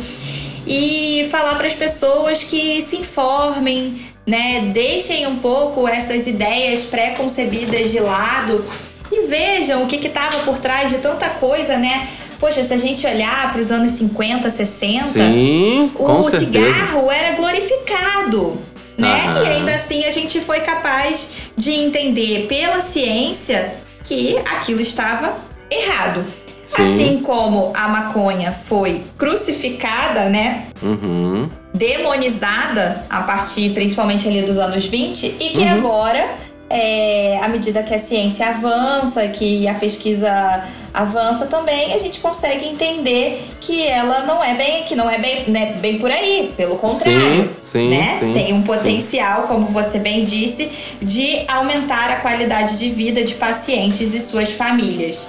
e 0.66 1.28
falar 1.30 1.54
para 1.54 1.68
as 1.68 1.74
pessoas 1.74 2.42
que 2.42 2.82
se 2.82 2.96
informem, 2.96 3.94
né? 4.26 4.70
Deixem 4.72 5.26
um 5.26 5.36
pouco 5.36 5.86
essas 5.86 6.26
ideias 6.26 6.82
pré-concebidas 6.82 7.90
de 7.90 8.00
lado 8.00 8.64
e 9.10 9.26
vejam 9.26 9.84
o 9.84 9.86
que 9.86 10.04
estava 10.04 10.38
por 10.38 10.58
trás 10.58 10.90
de 10.90 10.98
tanta 10.98 11.28
coisa, 11.28 11.76
né? 11.76 12.08
Poxa, 12.38 12.62
se 12.62 12.74
a 12.74 12.76
gente 12.76 13.06
olhar 13.06 13.50
para 13.52 13.60
os 13.60 13.70
anos 13.70 13.92
50, 13.92 14.50
60, 14.50 15.04
Sim, 15.04 15.92
o 15.94 16.22
cigarro 16.24 17.10
era 17.10 17.34
glorificado. 17.36 18.58
Né? 18.98 19.26
Aham. 19.26 19.42
E 19.42 19.48
ainda 19.48 19.72
assim 19.72 20.04
a 20.04 20.10
gente 20.10 20.40
foi 20.40 20.60
capaz 20.60 21.28
de 21.56 21.70
entender 21.72 22.46
pela 22.46 22.80
ciência 22.80 23.74
que 24.04 24.36
aquilo 24.38 24.80
estava 24.80 25.36
errado. 25.70 26.24
Sim. 26.64 26.82
Assim 26.82 27.22
como 27.22 27.72
a 27.74 27.88
maconha 27.88 28.52
foi 28.52 29.02
crucificada, 29.16 30.28
né? 30.28 30.64
Uhum. 30.82 31.48
Demonizada 31.76 33.04
a 33.10 33.22
partir 33.22 33.72
principalmente 33.74 34.26
ali 34.28 34.42
dos 34.42 34.58
anos 34.58 34.86
20 34.86 35.26
e 35.26 35.50
que 35.50 35.60
uhum. 35.60 35.70
agora, 35.70 36.28
é, 36.70 37.38
à 37.42 37.48
medida 37.48 37.82
que 37.82 37.94
a 37.94 37.98
ciência 37.98 38.46
avança, 38.48 39.26
que 39.28 39.68
a 39.68 39.74
pesquisa 39.74 40.64
avança 40.96 41.44
também, 41.44 41.92
a 41.92 41.98
gente 41.98 42.20
consegue 42.20 42.66
entender 42.66 43.44
que 43.60 43.86
ela 43.86 44.24
não 44.24 44.42
é 44.42 44.54
bem, 44.54 44.84
que 44.84 44.94
não 44.94 45.10
é 45.10 45.18
bem, 45.18 45.44
né, 45.48 45.76
bem 45.78 45.98
por 45.98 46.10
aí, 46.10 46.54
pelo 46.56 46.76
contrário, 46.76 47.50
sim, 47.60 47.90
sim, 47.90 47.90
né? 47.90 48.16
Sim, 48.18 48.32
Tem 48.32 48.54
um 48.54 48.62
potencial, 48.62 49.42
sim. 49.42 49.48
como 49.48 49.66
você 49.66 49.98
bem 49.98 50.24
disse, 50.24 50.72
de 51.02 51.44
aumentar 51.46 52.10
a 52.10 52.16
qualidade 52.16 52.78
de 52.78 52.88
vida 52.88 53.22
de 53.22 53.34
pacientes 53.34 54.14
e 54.14 54.20
suas 54.20 54.50
famílias. 54.52 55.28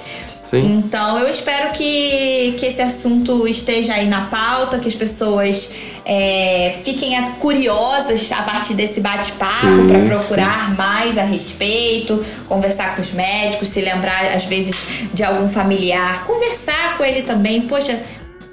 Sim. 0.50 0.82
Então 0.86 1.20
eu 1.20 1.30
espero 1.30 1.72
que, 1.74 2.56
que 2.58 2.66
esse 2.66 2.82
assunto 2.82 3.48
esteja 3.48 3.96
aí 3.96 4.08
na 4.08 4.22
pauta, 4.22 4.80
que 4.80 4.88
as 4.88 4.96
pessoas 4.96 5.72
é, 6.06 6.78
fiquem 6.86 7.22
curiosas 7.34 8.32
a 8.32 8.42
partir 8.44 8.74
desse 8.74 9.02
bate-papo 9.02 9.88
para 9.88 10.00
procurar 10.06 10.70
sim. 10.70 10.76
mais 10.76 11.18
a 11.18 11.24
respeito, 11.24 12.26
conversar 12.48 12.96
com 12.96 13.02
os 13.02 13.12
médicos, 13.12 13.68
se 13.68 13.82
lembrar 13.82 14.26
às 14.34 14.46
vezes 14.46 14.86
de 15.14 15.22
algum 15.22 15.50
familiar, 15.50 16.24
conversar 16.26 16.98
com 16.98 17.04
ele 17.04 17.24
também. 17.24 17.64
Poxa, 17.64 18.00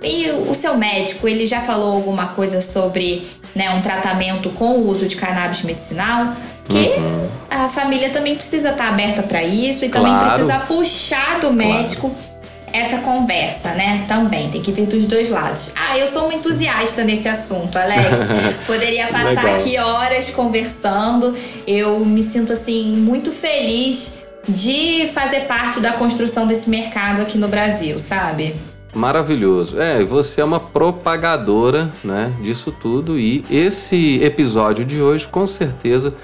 e 0.03 0.30
o 0.30 0.55
seu 0.55 0.76
médico, 0.76 1.28
ele 1.28 1.47
já 1.47 1.61
falou 1.61 1.95
alguma 1.95 2.26
coisa 2.26 2.61
sobre 2.61 3.24
né, 3.55 3.70
um 3.70 3.80
tratamento 3.80 4.51
com 4.51 4.72
o 4.72 4.88
uso 4.88 5.07
de 5.07 5.14
cannabis 5.14 5.62
medicinal? 5.62 6.34
Porque 6.65 6.95
uhum. 6.97 7.29
a 7.51 7.69
família 7.69 8.11
também 8.11 8.35
precisa 8.35 8.71
estar 8.71 8.89
aberta 8.89 9.23
para 9.23 9.43
isso 9.43 9.85
e 9.85 9.89
também 9.89 10.12
claro. 10.12 10.31
precisa 10.31 10.59
puxar 10.61 11.41
do 11.41 11.53
médico 11.53 12.09
claro. 12.11 12.25
essa 12.73 12.99
conversa, 12.99 13.71
né? 13.71 14.05
Também 14.09 14.51
tem 14.51 14.62
que 14.62 14.73
vir 14.73 14.87
dos 14.87 15.07
dois 15.07 15.29
lados. 15.29 15.69
Ah, 15.77 15.99
eu 15.99 16.09
sou 16.09 16.25
uma 16.25 16.35
entusiasta 16.35 17.05
nesse 17.05 17.29
assunto, 17.29 17.77
Alex. 17.77 18.09
Poderia 18.67 19.09
passar 19.09 19.47
aqui 19.57 19.79
horas 19.79 20.31
conversando. 20.31 21.37
Eu 21.67 22.05
me 22.05 22.23
sinto 22.23 22.53
assim 22.53 22.97
muito 22.97 23.31
feliz 23.31 24.15
de 24.49 25.09
fazer 25.09 25.41
parte 25.41 25.81
da 25.81 25.93
construção 25.93 26.47
desse 26.47 26.69
mercado 26.69 27.23
aqui 27.23 27.39
no 27.39 27.49
Brasil, 27.49 27.99
sabe? 27.99 28.57
Maravilhoso. 28.95 29.80
É, 29.80 30.05
você 30.05 30.40
é 30.40 30.45
uma 30.45 30.61
propagadora, 30.61 31.90
né, 32.03 32.32
disso 32.40 32.70
tudo 32.70 33.18
e 33.18 33.45
esse 33.51 34.22
episódio 34.22 34.84
de 34.84 35.01
hoje 35.01 35.26
com 35.26 35.47
certeza 35.47 36.14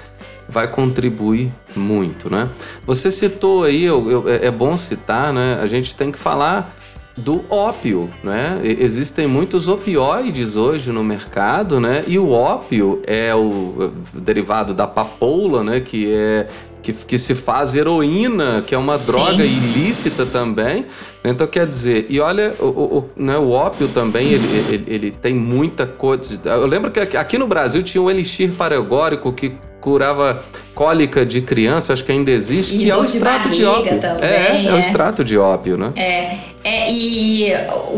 vai 0.47 0.67
contribuir 0.67 1.51
muito, 1.75 2.29
né? 2.29 2.49
Você 2.85 3.09
citou 3.09 3.63
aí, 3.63 3.85
eu, 3.85 4.11
eu, 4.11 4.29
é, 4.29 4.47
é 4.47 4.51
bom 4.51 4.77
citar, 4.77 5.31
né? 5.31 5.59
A 5.61 5.65
gente 5.65 5.95
tem 5.95 6.11
que 6.11 6.19
falar 6.19 6.75
do 7.15 7.43
ópio, 7.49 8.09
né? 8.23 8.59
Existem 8.63 9.27
muitos 9.27 9.67
opioides 9.67 10.55
hoje 10.55 10.91
no 10.91 11.03
mercado, 11.03 11.79
né? 11.79 12.03
E 12.07 12.17
o 12.17 12.31
ópio 12.31 13.01
é 13.05 13.33
o 13.33 13.91
derivado 14.13 14.73
da 14.73 14.87
papoula, 14.87 15.63
né? 15.63 15.79
Que 15.79 16.11
é 16.13 16.47
que, 16.81 16.93
que 16.93 17.17
se 17.17 17.35
faz 17.35 17.75
heroína, 17.75 18.63
que 18.65 18.73
é 18.73 18.77
uma 18.77 18.97
droga 18.97 19.43
Sim. 19.43 19.43
ilícita 19.43 20.25
também. 20.25 20.85
Então, 21.23 21.45
quer 21.45 21.67
dizer, 21.67 22.07
e 22.09 22.19
olha, 22.19 22.53
o, 22.59 22.65
o, 22.65 23.09
né, 23.15 23.37
o 23.37 23.51
ópio 23.51 23.87
também, 23.87 24.27
ele, 24.27 24.47
ele, 24.57 24.83
ele, 24.87 25.11
tem 25.11 25.33
muita 25.33 25.85
coisa. 25.85 26.39
Eu 26.43 26.65
lembro 26.65 26.89
que 26.91 26.99
aqui 26.99 27.37
no 27.37 27.47
Brasil 27.47 27.83
tinha 27.83 28.01
um 28.01 28.09
elixir 28.09 28.51
paregórico 28.51 29.31
que 29.31 29.55
curava 29.81 30.43
cólica 30.73 31.25
de 31.25 31.41
criança, 31.41 31.91
acho 31.91 32.03
que 32.05 32.11
ainda 32.11 32.31
existe, 32.31 32.75
e 32.75 32.79
que 32.79 32.89
é 32.89 32.95
o 32.95 33.03
extrato 33.03 33.49
de, 33.49 33.57
de 33.57 33.65
ópio. 33.65 33.99
Também, 33.99 34.29
é, 34.29 34.65
é, 34.65 34.65
é, 34.67 34.73
o 34.73 34.79
extrato 34.79 35.23
de 35.23 35.37
ópio, 35.37 35.77
né? 35.77 35.91
É, 35.95 36.37
é, 36.63 36.91
e 36.91 37.51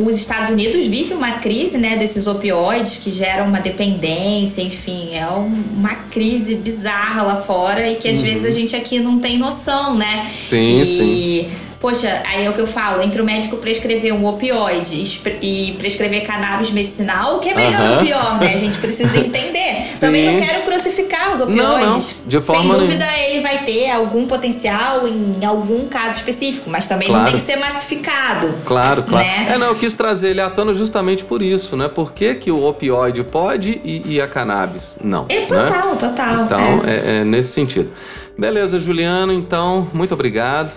os 0.06 0.16
Estados 0.16 0.50
Unidos 0.50 0.86
vivem 0.88 1.16
uma 1.16 1.34
crise, 1.34 1.78
né, 1.78 1.98
desses 1.98 2.26
opioides 2.26 2.98
que 2.98 3.12
geram 3.12 3.48
uma 3.48 3.60
dependência, 3.60 4.62
enfim, 4.62 5.14
é 5.14 5.28
uma 5.28 5.96
crise 6.10 6.56
bizarra 6.56 7.22
lá 7.24 7.36
fora 7.38 7.88
e 7.90 7.96
que 7.96 8.08
às 8.08 8.20
uhum. 8.20 8.24
vezes 8.24 8.46
a 8.46 8.52
gente 8.52 8.76
aqui 8.76 9.00
não 9.00 9.20
tem 9.20 9.38
noção, 9.38 9.96
né? 9.96 10.32
Sim, 10.32 10.82
e, 10.82 10.86
sim. 10.86 11.52
Poxa, 11.84 12.24
aí 12.26 12.46
é 12.46 12.50
o 12.50 12.54
que 12.54 12.62
eu 12.62 12.66
falo, 12.66 13.04
entre 13.04 13.22
o 13.22 13.26
médico 13.26 13.58
prescrever 13.58 14.14
um 14.14 14.26
opioide 14.26 15.20
e 15.42 15.76
prescrever 15.78 16.26
cannabis 16.26 16.72
medicinal, 16.72 17.36
o 17.36 17.40
que 17.40 17.50
é 17.50 17.54
melhor 17.54 17.98
ou 17.98 18.06
pior, 18.06 18.40
né? 18.40 18.54
A 18.54 18.58
gente 18.58 18.78
precisa 18.78 19.18
entender. 19.20 19.84
Também 20.00 20.32
não 20.32 20.40
quero 20.40 20.64
crucificar 20.64 21.03
os 21.32 21.40
opioides. 21.42 21.64
Não, 21.64 21.80
não. 21.80 22.00
De 22.26 22.42
forma 22.42 22.76
Sem 22.76 22.84
dúvida, 22.84 23.06
nenhuma. 23.06 23.28
ele 23.28 23.42
vai 23.42 23.60
ter 23.60 23.92
algum 23.92 24.26
potencial 24.26 25.08
em 25.08 25.46
algum 25.46 25.88
caso 25.88 26.18
específico, 26.18 26.70
mas 26.70 26.88
também 26.88 27.08
claro. 27.08 27.24
não 27.24 27.32
tem 27.32 27.40
que 27.40 27.46
ser 27.46 27.58
massificado. 27.58 28.54
Claro, 28.66 29.04
claro. 29.04 29.26
Né? 29.26 29.54
É, 29.54 29.58
não, 29.58 29.68
eu 29.68 29.76
quis 29.76 29.94
trazer 29.94 30.30
ele 30.30 30.42
à 30.42 30.50
tona 30.50 30.74
justamente 30.74 31.24
por 31.24 31.42
isso, 31.42 31.78
né? 31.78 31.88
Por 31.88 32.12
que, 32.14 32.36
que 32.36 32.52
o 32.52 32.66
opioide 32.66 33.24
pode 33.24 33.82
e, 33.84 34.14
e 34.16 34.22
a 34.22 34.28
cannabis 34.28 34.98
não? 35.04 35.26
É 35.30 35.42
total, 35.42 35.90
né? 35.90 35.96
total. 36.00 36.44
Então, 36.46 36.82
é. 36.86 36.94
É, 36.94 37.18
é 37.18 37.24
nesse 37.24 37.54
sentido. 37.54 37.92
Beleza, 38.38 38.80
Juliano, 38.80 39.32
então, 39.32 39.88
muito 39.94 40.14
obrigado. 40.14 40.76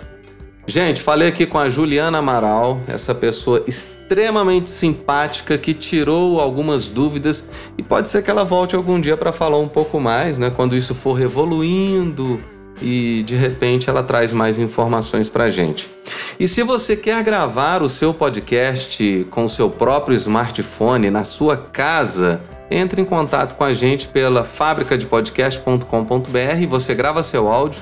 Gente, 0.69 1.01
falei 1.01 1.29
aqui 1.29 1.45
com 1.45 1.57
a 1.57 1.69
Juliana 1.69 2.17
Amaral, 2.17 2.81
essa 2.89 3.15
pessoa 3.15 3.63
extremamente 3.65 4.69
simpática 4.69 5.57
que 5.57 5.73
tirou 5.73 6.41
algumas 6.41 6.87
dúvidas 6.87 7.47
e 7.77 7.83
pode 7.83 8.09
ser 8.09 8.21
que 8.21 8.29
ela 8.29 8.43
volte 8.43 8.75
algum 8.75 8.99
dia 8.99 9.15
para 9.15 9.31
falar 9.31 9.59
um 9.59 9.67
pouco 9.69 9.97
mais, 9.97 10.37
né? 10.37 10.51
Quando 10.53 10.75
isso 10.75 10.93
for 10.93 11.21
evoluindo 11.21 12.37
e 12.81 13.23
de 13.25 13.33
repente 13.33 13.89
ela 13.89 14.03
traz 14.03 14.33
mais 14.33 14.59
informações 14.59 15.29
para 15.29 15.49
gente. 15.49 15.89
E 16.37 16.49
se 16.49 16.63
você 16.63 16.97
quer 16.97 17.23
gravar 17.23 17.81
o 17.81 17.87
seu 17.87 18.13
podcast 18.13 19.25
com 19.31 19.45
o 19.45 19.49
seu 19.49 19.69
próprio 19.69 20.17
smartphone 20.17 21.09
na 21.09 21.23
sua 21.23 21.55
casa, 21.55 22.41
entre 22.69 23.01
em 23.01 23.05
contato 23.05 23.55
com 23.55 23.63
a 23.63 23.73
gente 23.73 24.09
pela 24.09 24.43
fabricadepodcast.com.br, 24.43 26.67
você 26.67 26.93
grava 26.93 27.23
seu 27.23 27.47
áudio 27.47 27.79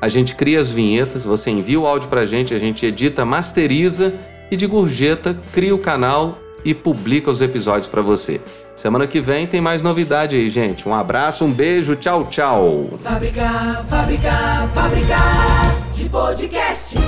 a 0.00 0.08
gente 0.08 0.34
cria 0.34 0.60
as 0.60 0.70
vinhetas, 0.70 1.24
você 1.24 1.50
envia 1.50 1.80
o 1.80 1.86
áudio 1.86 2.08
pra 2.08 2.24
gente, 2.24 2.54
a 2.54 2.58
gente 2.58 2.84
edita, 2.84 3.24
masteriza 3.24 4.14
e 4.50 4.56
de 4.56 4.66
gorjeta 4.66 5.36
cria 5.52 5.74
o 5.74 5.78
canal 5.78 6.38
e 6.64 6.74
publica 6.74 7.30
os 7.30 7.40
episódios 7.40 7.86
para 7.86 8.02
você. 8.02 8.40
Semana 8.74 9.06
que 9.06 9.20
vem 9.20 9.46
tem 9.46 9.60
mais 9.60 9.82
novidade 9.82 10.36
aí, 10.36 10.50
gente. 10.50 10.86
Um 10.86 10.94
abraço, 10.94 11.44
um 11.44 11.50
beijo, 11.50 11.96
tchau, 11.96 12.26
tchau. 12.26 12.90
Fábrica, 12.98 13.82
fábrica, 13.88 14.68
fábrica 14.74 15.16
de 15.92 16.08
podcast. 16.10 16.98